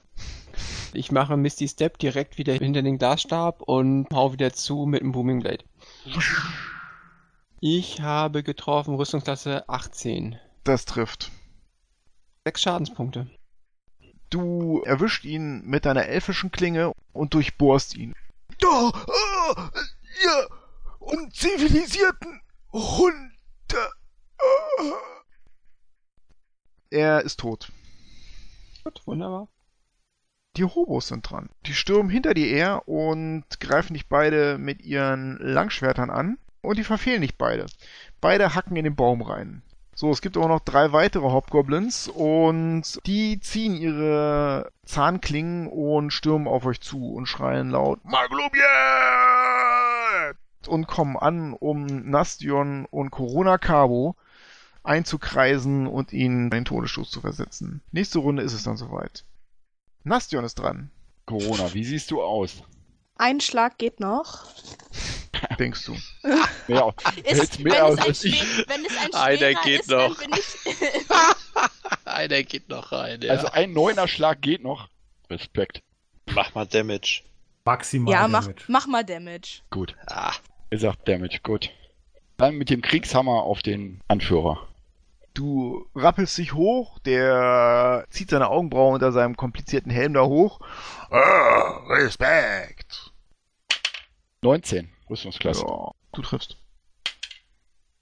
[0.95, 5.13] Ich mache Misty Step direkt wieder hinter den Glasstab und hau wieder zu mit dem
[5.13, 5.65] Booming Blade.
[7.61, 10.39] Ich habe getroffen, Rüstungsklasse 18.
[10.65, 11.31] Das trifft.
[12.45, 13.31] Sechs Schadenspunkte.
[14.29, 18.15] Du erwischt ihn mit deiner elfischen Klinge und durchbohrst ihn.
[18.59, 19.71] Da, ah,
[20.23, 20.49] ihr
[20.99, 22.41] unzivilisierten
[22.73, 23.31] Hunde.
[24.39, 25.13] Ah.
[26.91, 27.73] Er ist tot.
[28.85, 29.49] Gut, wunderbar.
[30.57, 31.49] Die Hobos sind dran.
[31.67, 36.39] Die stürmen hinter dir her und greifen dich beide mit ihren Langschwertern an.
[36.61, 37.67] Und die verfehlen dich beide.
[38.21, 39.63] Beide hacken in den Baum rein.
[40.03, 46.49] So, es gibt auch noch drei weitere Hobgoblins und die ziehen ihre Zahnklingen und stürmen
[46.49, 48.65] auf euch zu und schreien laut Maglobiet!
[50.67, 54.17] und kommen an, um Nastion und Corona Cabo
[54.83, 57.81] einzukreisen und ihnen den Todesstoß zu versetzen.
[57.93, 59.25] Nächste Runde ist es dann soweit.
[60.03, 60.91] Nastion ist dran,
[61.27, 62.65] Corona, wie siehst du aus?
[63.19, 64.47] Ein Schlag geht noch.
[65.59, 65.97] Denkst du.
[66.69, 68.65] Mehr, Ist, hält's mehr wenn, aus es ein als ich.
[68.69, 70.19] wenn es ein Einer geht ist, dann noch.
[70.19, 71.11] bin ich.
[72.05, 73.31] Einer geht noch rein, ja.
[73.33, 74.89] Also ein neuner Schlag geht noch.
[75.31, 75.83] Respekt.
[76.35, 77.23] mach mal Damage.
[77.65, 78.13] Maximal.
[78.13, 78.65] ja, mach, Damage.
[78.69, 79.63] mach mal Damage.
[79.71, 79.95] Gut.
[80.07, 80.33] Ah,
[80.71, 81.71] Er sagt Damage, gut.
[82.37, 84.67] Dann mit dem Kriegshammer auf den Anführer.
[85.35, 90.61] Du rappelst dich hoch, der zieht seine Augenbrauen unter seinem komplizierten Helm da hoch.
[91.11, 93.13] Ah, Respekt.
[94.43, 95.65] 19, Rüstungsklasse.
[95.67, 96.57] Ja, du triffst.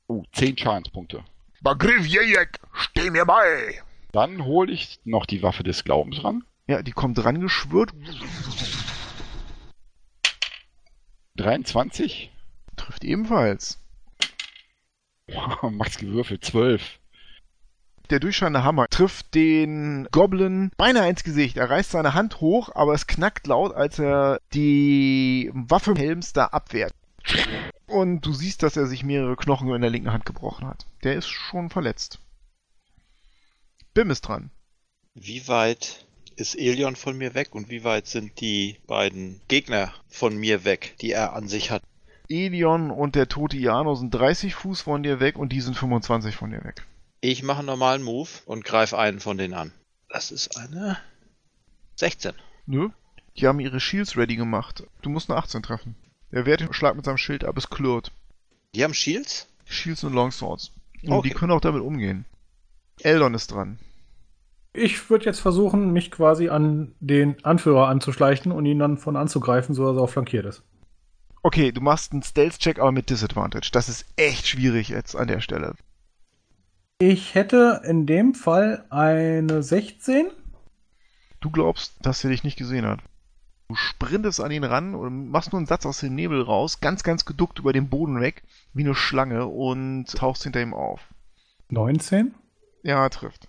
[0.06, 1.24] Oh, 10 Schadenspunkte.
[1.60, 3.82] Bagriv Jejek, steh mir bei.
[4.12, 6.44] Dann hole ich noch die Waffe des Glaubens ran.
[6.66, 7.92] Ja, die kommt rangeschwört,
[11.36, 12.30] 23.
[12.76, 13.78] trifft ebenfalls.
[15.62, 16.98] Max gewürfelt, 12.
[18.10, 21.56] Der durchscheinende Hammer trifft den Goblin beinahe ins Gesicht.
[21.56, 26.46] Er reißt seine Hand hoch, aber es knackt laut, als er die Waffe Helms da
[26.46, 26.92] abwehrt.
[27.86, 30.86] Und du siehst, dass er sich mehrere Knochen in der linken Hand gebrochen hat.
[31.02, 32.20] Der ist schon verletzt.
[33.94, 34.50] Bim ist dran.
[35.14, 36.06] wie weit
[36.36, 40.94] ist Elion von mir weg und wie weit sind die beiden Gegner von mir weg,
[41.00, 41.82] die er an sich hat?
[42.28, 46.36] Elion und der tote Iano sind 30 Fuß von dir weg und die sind 25
[46.36, 46.86] von dir weg.
[47.20, 49.72] Ich mache einen normalen Move und greife einen von denen an.
[50.08, 50.96] Das ist eine
[51.96, 52.32] 16.
[52.66, 52.88] Nö.
[53.36, 54.84] Die haben ihre Shields ready gemacht.
[55.02, 55.96] Du musst eine 18 treffen.
[56.32, 58.12] Der wehrt den Schlag mit seinem Schild ab, es klirrt.
[58.74, 59.48] Die haben Shields?
[59.64, 60.72] Shields und Longswords.
[61.02, 61.28] Und Okay.
[61.28, 62.24] die können auch damit umgehen.
[63.00, 63.78] Eldon ist dran.
[64.72, 69.74] Ich würde jetzt versuchen, mich quasi an den Anführer anzuschleichen und ihn dann von anzugreifen,
[69.74, 70.62] so dass er auch flankiert ist.
[71.42, 73.70] Okay, du machst einen Stealth-Check, aber mit Disadvantage.
[73.72, 75.74] Das ist echt schwierig jetzt an der Stelle.
[77.00, 80.30] Ich hätte in dem Fall eine 16.
[81.40, 83.00] Du glaubst, dass er dich nicht gesehen hat.
[83.70, 87.04] Du sprintest an ihn ran und machst nur einen Satz aus dem Nebel raus, ganz,
[87.04, 88.42] ganz geduckt über den Boden weg,
[88.72, 91.00] wie eine Schlange und tauchst hinter ihm auf.
[91.68, 92.34] 19.
[92.82, 93.46] Ja, trifft.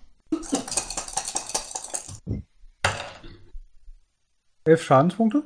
[4.62, 5.42] 11 Schadenspunkte.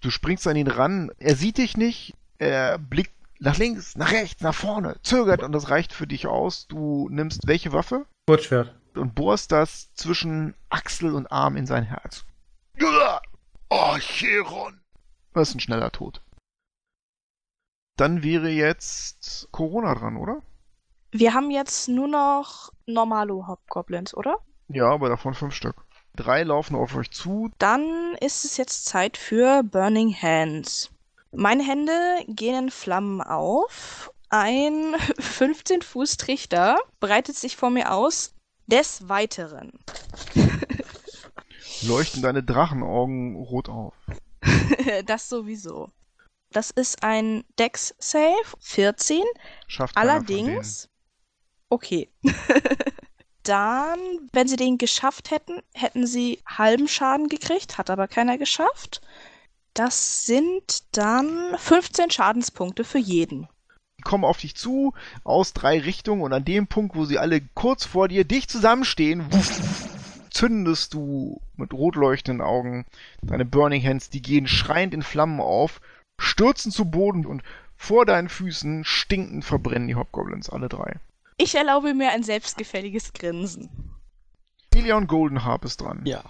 [0.00, 4.42] Du springst an ihn ran, er sieht dich nicht, er blickt nach links, nach rechts,
[4.42, 6.66] nach vorne, zögert und das reicht für dich aus.
[6.66, 8.74] Du nimmst welche Waffe Kurzschwert.
[8.96, 12.24] und bohrst das zwischen Achsel und Arm in sein Herz.
[12.82, 13.22] Uah!
[13.70, 14.80] Oh, Chiron!
[15.32, 16.20] Das ist ein schneller Tod.
[17.96, 20.42] Dann wäre jetzt Corona dran, oder?
[21.12, 24.38] Wir haben jetzt nur noch normale Hobgoblins, oder?
[24.68, 25.76] Ja, aber davon fünf Stück.
[26.16, 27.50] Drei laufen auf euch zu.
[27.58, 30.90] Dann ist es jetzt Zeit für Burning Hands.
[31.32, 31.92] Meine Hände
[32.28, 34.12] gehen in Flammen auf.
[34.28, 38.34] Ein 15 Fuß Trichter breitet sich vor mir aus.
[38.66, 39.72] Des Weiteren.
[41.86, 43.94] Leuchten deine Drachenaugen rot auf.
[45.06, 45.90] das sowieso.
[46.50, 49.22] Das ist ein Dex Save 14.
[49.66, 49.96] Schafft.
[49.96, 50.88] Allerdings.
[51.68, 52.08] Okay.
[53.42, 53.98] Dann,
[54.32, 59.02] wenn sie den geschafft hätten, hätten sie halben Schaden gekriegt, hat aber keiner geschafft.
[59.74, 63.48] Das sind dann 15 Schadenspunkte für jeden.
[63.98, 67.42] Die kommen auf dich zu, aus drei Richtungen und an dem Punkt, wo sie alle
[67.54, 69.26] kurz vor dir dicht zusammenstehen,
[70.34, 72.84] zündest du mit rot leuchtenden Augen
[73.22, 75.80] deine Burning Hands, die gehen schreiend in Flammen auf,
[76.18, 77.42] stürzen zu Boden und
[77.76, 81.00] vor deinen Füßen stinkend verbrennen die Hobgoblins, alle drei.
[81.36, 83.70] Ich erlaube mir ein selbstgefälliges Grinsen.
[84.74, 86.02] Ilion Goldenharp ist dran.
[86.04, 86.22] Ja.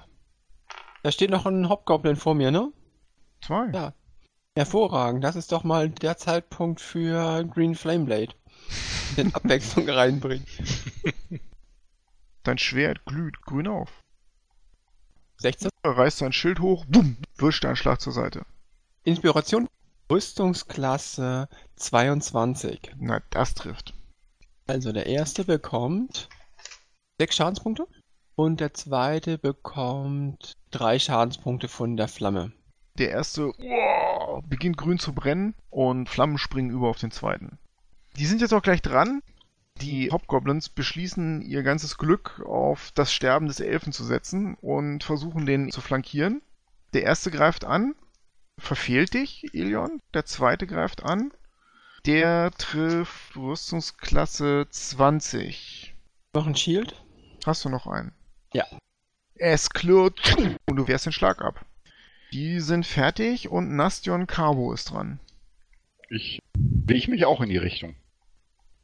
[1.02, 2.72] Da steht noch ein Hobgoblin vor mir, ne?
[3.42, 3.70] Zwei.
[3.72, 3.92] Ja.
[4.56, 5.24] Hervorragend.
[5.24, 8.34] Das ist doch mal der Zeitpunkt für Green Flameblade.
[9.16, 10.46] Den Abwechslung reinbringen.
[12.44, 13.90] Dein Schwert glüht grün auf.
[15.38, 15.70] 16.
[15.82, 18.44] Er reißt sein Schild hoch, bumm, wischt einen Schlag zur Seite.
[19.02, 19.66] Inspiration.
[20.10, 22.92] Rüstungsklasse 22.
[22.98, 23.94] Na, das trifft.
[24.66, 26.28] Also der erste bekommt
[27.18, 27.88] 6 Schadenspunkte
[28.34, 32.52] und der zweite bekommt 3 Schadenspunkte von der Flamme.
[32.98, 37.58] Der erste wow, beginnt grün zu brennen und Flammen springen über auf den zweiten.
[38.16, 39.22] Die sind jetzt auch gleich dran.
[39.80, 45.46] Die Hobgoblins beschließen ihr ganzes Glück auf das Sterben des Elfen zu setzen und versuchen
[45.46, 46.42] den zu flankieren.
[46.92, 47.94] Der erste greift an,
[48.58, 50.00] verfehlt dich, Ilion.
[50.14, 51.32] Der zweite greift an.
[52.06, 55.94] Der trifft Rüstungsklasse 20.
[56.34, 57.02] Noch ein Shield?
[57.44, 58.12] Hast du noch einen?
[58.52, 58.64] Ja.
[59.34, 61.64] Es klirrt und du wehrst den Schlag ab.
[62.32, 65.18] Die sind fertig und Nastion Carbo ist dran.
[66.10, 67.96] Ich bewege mich auch in die Richtung.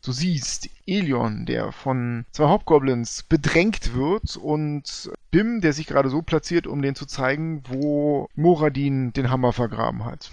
[0.02, 6.22] Du siehst Elion, der von zwei Hauptgoblins bedrängt wird und Bim, der sich gerade so
[6.22, 10.30] platziert, um den zu zeigen, wo Moradin den Hammer vergraben hat.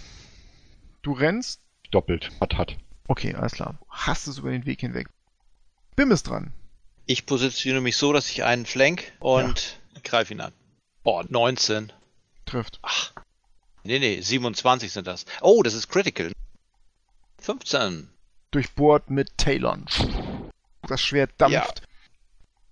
[1.02, 1.60] Du rennst.
[1.90, 2.30] Doppelt.
[2.40, 2.76] Hat, hat.
[3.08, 3.78] Okay, alles klar.
[3.88, 5.08] Hast es über den Weg hinweg.
[5.96, 6.52] Bim ist dran.
[7.04, 10.52] Ich positioniere mich so, dass ich einen flank und greife ihn an.
[11.04, 11.92] Oh, 19.
[12.46, 12.78] Trifft.
[12.82, 13.12] Ach.
[13.84, 15.26] Nee, nee, 27 sind das.
[15.40, 16.32] Oh, das ist critical.
[17.38, 18.10] 15.
[18.50, 19.84] Durchbohrt mit Talon.
[20.86, 21.82] Das Schwert dampft.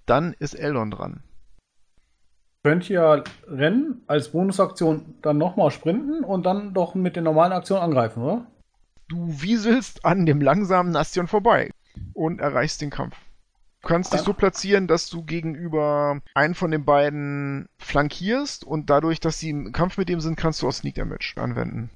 [0.07, 1.23] Dann ist Eldon dran.
[2.65, 7.79] Könnt ihr rennen, als Bonusaktion dann nochmal sprinten und dann doch mit der normalen Aktion
[7.79, 8.47] angreifen, oder?
[9.09, 11.71] Du wieselst an dem langsamen Nastion vorbei
[12.13, 13.17] und erreichst den Kampf.
[13.83, 19.21] Du kannst dich so platzieren, dass du gegenüber einen von den beiden flankierst und dadurch,
[19.21, 21.91] dass sie im Kampf mit dem sind, kannst du auch Sneak Damage anwenden.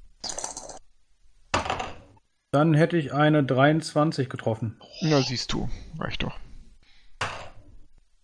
[2.51, 4.77] Dann hätte ich eine 23 getroffen.
[5.01, 5.69] Na, siehst du.
[5.97, 6.37] Reicht doch.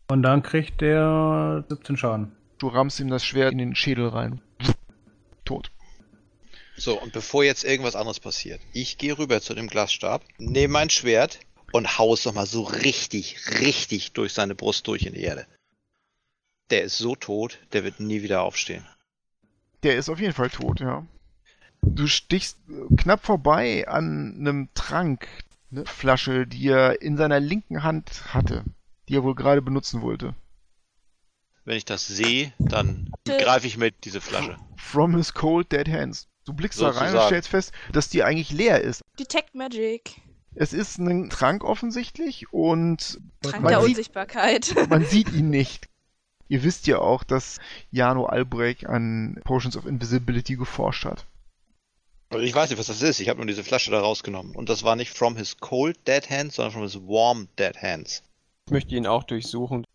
[0.09, 2.35] Und dann kriegt der 17 Schaden.
[2.57, 4.41] Du rammst ihm das Schwert in den Schädel rein.
[5.45, 5.71] Tot.
[6.75, 10.89] So, und bevor jetzt irgendwas anderes passiert, ich gehe rüber zu dem Glasstab, nehme mein
[10.89, 11.39] Schwert
[11.71, 15.47] und hau es nochmal so richtig, richtig durch seine Brust durch in die Erde.
[16.69, 18.85] Der ist so tot, der wird nie wieder aufstehen.
[19.83, 21.05] Der ist auf jeden Fall tot, ja.
[21.95, 25.27] Du stichst äh, knapp vorbei an einem Trank,
[25.71, 28.63] eine Flasche, die er in seiner linken Hand hatte,
[29.09, 30.35] die er wohl gerade benutzen wollte.
[31.65, 34.57] Wenn ich das sehe, dann greife ich mit diese Flasche.
[34.77, 36.27] From his cold dead hands.
[36.45, 37.27] Du blickst da rein und Sozusagen.
[37.27, 39.01] stellst fest, dass die eigentlich leer ist.
[39.19, 40.21] Detect Magic.
[40.55, 44.75] Es ist ein Trank offensichtlich und Trank man der sieht, Unsichtbarkeit.
[44.89, 45.89] man sieht ihn nicht.
[46.47, 47.59] Ihr wisst ja auch, dass
[47.91, 51.25] Jano Albrecht an Potions of Invisibility geforscht hat.
[52.29, 53.19] Also ich weiß nicht, was das ist.
[53.19, 54.55] Ich habe nur diese Flasche da rausgenommen.
[54.55, 58.23] Und das war nicht from his cold dead hands, sondern from his warm dead hands.
[58.65, 59.85] Ich möchte ihn auch durchsuchen.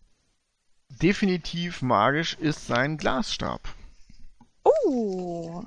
[0.89, 3.61] Definitiv magisch ist sein Glasstab.
[4.64, 5.62] Oh.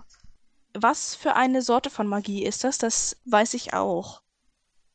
[0.74, 2.78] Was für eine Sorte von Magie ist das?
[2.78, 4.22] Das weiß ich auch.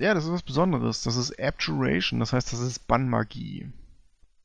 [0.00, 1.02] Ja, das ist was Besonderes.
[1.02, 3.72] Das ist Abjuration, das heißt, das ist Bannmagie.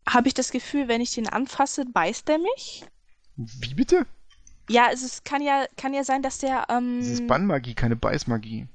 [0.07, 2.85] Habe ich das Gefühl, wenn ich den anfasse, beißt er mich?
[3.35, 4.05] Wie bitte?
[4.69, 7.95] Ja, es ist, kann ja kann ja sein, dass der ähm, Das ist Bannmagie, keine
[7.95, 8.67] Beißmagie.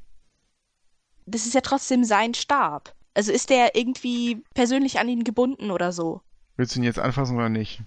[1.26, 2.94] das ist ja trotzdem sein Stab.
[3.14, 6.20] Also ist der irgendwie persönlich an ihn gebunden oder so?
[6.56, 7.82] Willst du ihn jetzt anfassen oder nicht?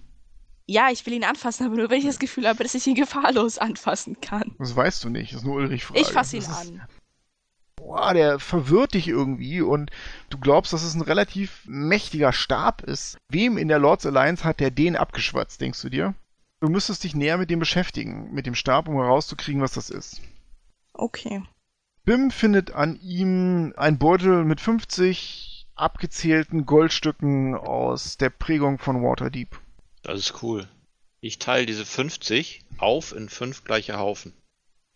[0.66, 2.94] Ja, ich will ihn anfassen, aber nur wenn ich das Gefühl habe, dass ich ihn
[2.94, 4.54] gefahrlos anfassen kann.
[4.58, 5.32] Das weißt du nicht.
[5.32, 6.00] Das ist nur Ulrich Frage.
[6.00, 6.82] Ich fasse ihn ist- an.
[7.76, 9.90] Boah, der verwirrt dich irgendwie und
[10.30, 13.18] du glaubst, dass es ein relativ mächtiger Stab ist.
[13.28, 16.14] Wem in der Lords Alliance hat der den abgeschwatzt, denkst du dir?
[16.64, 20.22] Du müsstest dich näher mit dem beschäftigen, mit dem Stab, um herauszukriegen, was das ist.
[20.94, 21.42] Okay.
[22.06, 29.60] Bim findet an ihm ein Beutel mit 50 abgezählten Goldstücken aus der Prägung von Waterdeep.
[30.00, 30.66] Das ist cool.
[31.20, 34.32] Ich teile diese 50 auf in fünf gleiche Haufen.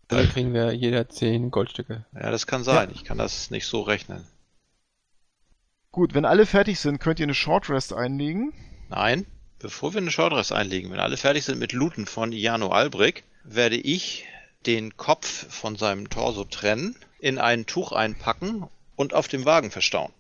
[0.07, 2.07] Dann kriegen wir jeder 10 Goldstücke.
[2.15, 2.91] Ja, das kann sein.
[2.95, 4.27] Ich kann das nicht so rechnen.
[5.91, 8.55] Gut, wenn alle fertig sind, könnt ihr eine Short Rest einlegen.
[8.89, 9.27] Nein,
[9.59, 13.77] bevor wir eine Shortrest einlegen, wenn alle fertig sind mit Looten von Jano Albrecht, werde
[13.77, 14.27] ich
[14.67, 20.13] den Kopf von seinem Torso trennen, in ein Tuch einpacken und auf dem Wagen verstauen.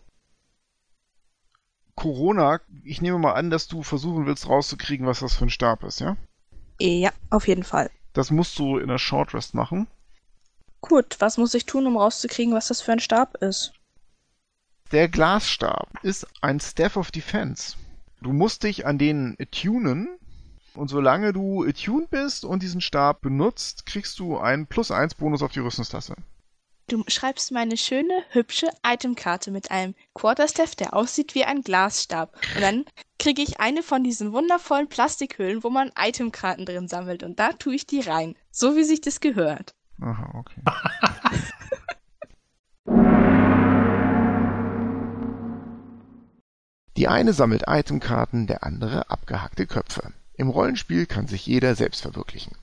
[1.95, 5.82] Corona, ich nehme mal an, dass du versuchen willst rauszukriegen, was das für ein Stab
[5.82, 6.16] ist, ja?
[6.80, 7.91] Ja, auf jeden Fall.
[8.12, 9.89] Das musst du in der Short Rest machen.
[10.80, 13.72] Gut, was muss ich tun, um rauszukriegen, was das für ein Stab ist?
[14.93, 17.76] Der Glasstab ist ein Staff of Defense.
[18.20, 20.08] Du musst dich an den attunen
[20.74, 25.42] und solange du attuned bist und diesen Stab benutzt, kriegst du einen plus 1 Bonus
[25.42, 26.14] auf die Rüstungstasse.
[26.88, 32.34] Du schreibst mir eine schöne, hübsche Itemkarte mit einem Quarterstaff, der aussieht wie ein Glasstab.
[32.54, 32.84] Und dann
[33.18, 37.22] kriege ich eine von diesen wundervollen Plastikhüllen, wo man Itemkarten drin sammelt.
[37.22, 38.36] Und da tue ich die rein.
[38.50, 39.74] So wie sich das gehört.
[40.00, 40.62] Aha, okay.
[46.99, 50.12] Die eine sammelt Itemkarten, der andere abgehackte Köpfe.
[50.34, 52.57] Im Rollenspiel kann sich jeder selbst verwirklichen.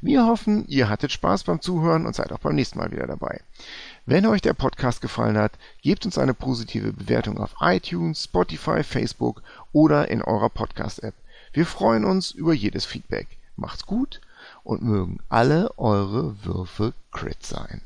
[0.00, 3.42] Wir hoffen, ihr hattet Spaß beim Zuhören und seid auch beim nächsten Mal wieder dabei.
[4.06, 5.52] Wenn euch der Podcast gefallen hat,
[5.82, 11.14] gebt uns eine positive Bewertung auf iTunes, Spotify, Facebook oder in eurer Podcast-App.
[11.52, 13.28] Wir freuen uns über jedes Feedback.
[13.56, 14.22] Macht's gut
[14.64, 17.82] und mögen alle eure Würfe Crit sein.